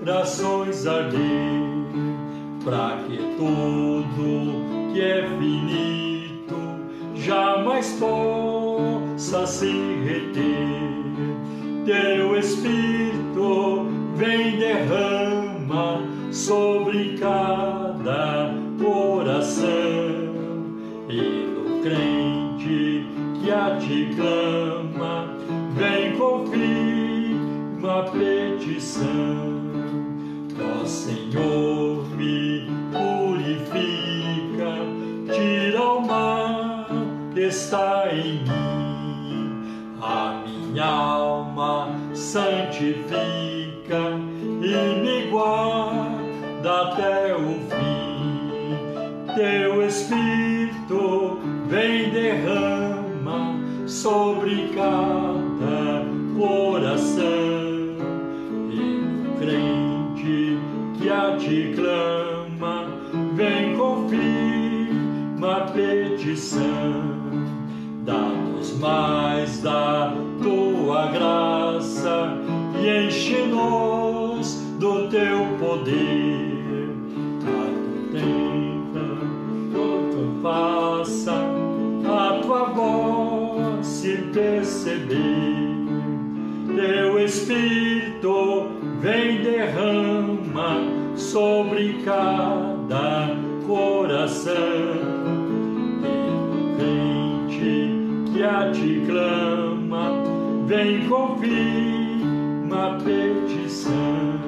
corações 0.05 0.85
arder, 0.85 1.17
para 2.63 2.97
que 3.07 3.17
tudo 3.35 4.93
que 4.93 5.01
é 5.01 5.27
finito 5.39 6.55
mais 7.65 7.93
possa 7.93 9.47
se 9.47 9.71
reter. 10.03 10.93
Teu 11.83 12.37
Espírito 12.37 13.87
vem 14.15 14.59
derrama 14.59 16.03
sobre 16.31 17.17
cada 17.17 18.53
coração 18.79 19.65
e 21.09 21.47
no 21.47 21.81
crente 21.81 23.07
que 23.41 23.51
a 23.51 23.77
ti 23.79 24.11
clama, 24.15 24.54
está 37.55 38.09
em 38.11 38.43
mim, 38.43 39.97
a 40.01 40.43
minha 40.45 40.85
alma 40.85 41.89
santifica 42.13 43.15
e 44.61 44.99
me 45.01 45.27
guarda 45.29 46.81
até 46.81 47.35
o 47.35 47.59
fim. 47.69 49.35
Teu 49.35 49.85
Espírito 49.85 51.39
vem 51.67 52.09
derrama 52.09 53.59
sobre 53.87 54.69
cada 54.75 55.24
mais 68.79 69.61
da 69.61 70.13
tua 70.41 71.07
graça 71.07 72.37
e 72.81 73.07
enche-nos 73.07 74.55
do 74.79 75.07
teu 75.09 75.45
poder. 75.59 76.89
Contempla, 78.11 79.17
tu 80.11 80.41
faça 80.41 81.33
a 82.05 82.39
tua 82.41 82.65
voz 82.65 83.85
se 83.85 84.17
perceber. 84.33 85.75
Teu 86.75 87.19
Espírito 87.19 88.67
vem 88.99 89.41
derrama 89.41 90.77
sobre 91.15 92.01
cada 92.03 93.29
coração. 93.65 95.14
Crente 98.45 98.49
que 98.49 98.49
a 98.49 98.71
ti 98.71 99.03
clama, 99.07 100.23
vem 100.67 101.07
confirma 101.07 102.87
a 102.87 102.99
petição. 102.99 104.39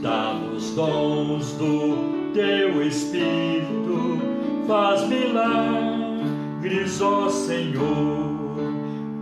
Dá-nos 0.00 0.74
dons 0.74 1.52
do 1.52 2.32
teu 2.32 2.82
Espírito, 2.82 4.18
faz 4.66 5.06
milagres, 5.08 7.00
ó 7.00 7.28
Senhor, 7.28 8.56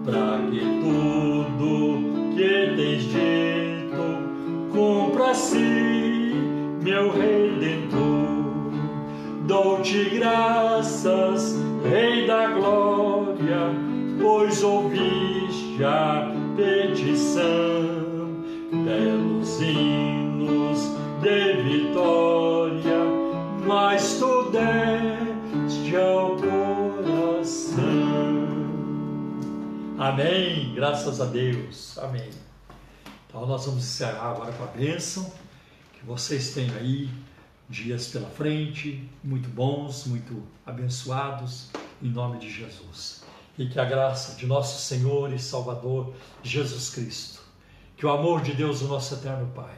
para 0.04 0.38
que 0.50 0.60
tudo 0.80 2.34
que 2.34 2.74
tens 2.76 3.02
dito 3.04 4.04
cumpra-se, 4.72 6.34
meu 6.82 7.12
Redentor. 7.12 8.02
Dou-te 9.46 10.04
graças, 10.10 11.60
Rei 11.84 12.26
da 12.26 12.46
Glória, 12.46 13.11
ouviste 14.62 15.82
a 15.84 16.30
petição, 16.56 18.42
belos 18.84 19.60
hinos 19.60 20.80
de 21.20 21.62
vitória, 21.62 22.98
mas 23.66 24.18
tu 24.18 24.50
deste 24.50 25.96
ao 25.96 26.36
coração. 26.36 27.82
Amém. 29.98 30.74
Graças 30.74 31.20
a 31.20 31.26
Deus. 31.26 31.98
Amém. 31.98 32.30
Então 33.26 33.46
nós 33.46 33.66
vamos 33.66 33.84
encerrar 33.84 34.32
agora 34.32 34.52
com 34.52 34.64
a 34.64 34.68
bênção. 34.68 35.32
Que 35.92 36.04
vocês 36.04 36.52
tenham 36.54 36.76
aí 36.76 37.08
dias 37.68 38.08
pela 38.08 38.28
frente, 38.28 39.08
muito 39.24 39.48
bons, 39.48 40.06
muito 40.06 40.42
abençoados, 40.66 41.70
em 42.02 42.08
nome 42.08 42.38
de 42.38 42.50
Jesus. 42.50 43.21
E 43.58 43.66
que 43.66 43.78
a 43.78 43.84
graça 43.84 44.34
de 44.36 44.46
nosso 44.46 44.80
Senhor 44.80 45.32
e 45.32 45.38
Salvador 45.38 46.14
Jesus 46.42 46.90
Cristo, 46.90 47.40
que 47.96 48.06
o 48.06 48.10
amor 48.10 48.40
de 48.42 48.54
Deus, 48.54 48.80
o 48.80 48.88
nosso 48.88 49.14
eterno 49.14 49.50
Pai, 49.54 49.76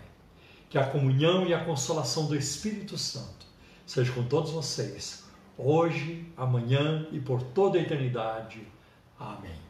que 0.71 0.79
a 0.79 0.87
comunhão 0.87 1.47
e 1.47 1.55
a 1.55 1.65
consolação 1.65 2.27
do 2.27 2.37
Espírito 2.37 2.97
Santo 2.97 3.47
seja 3.87 4.13
com 4.13 4.25
todos 4.25 4.51
vocês, 4.51 5.25
hoje, 5.59 6.27
amanhã 6.37 7.07
e 7.13 7.21
por 7.21 7.43
toda 7.43 7.79
a 7.79 7.83
eternidade. 7.83 8.67
Amém. 9.19 9.64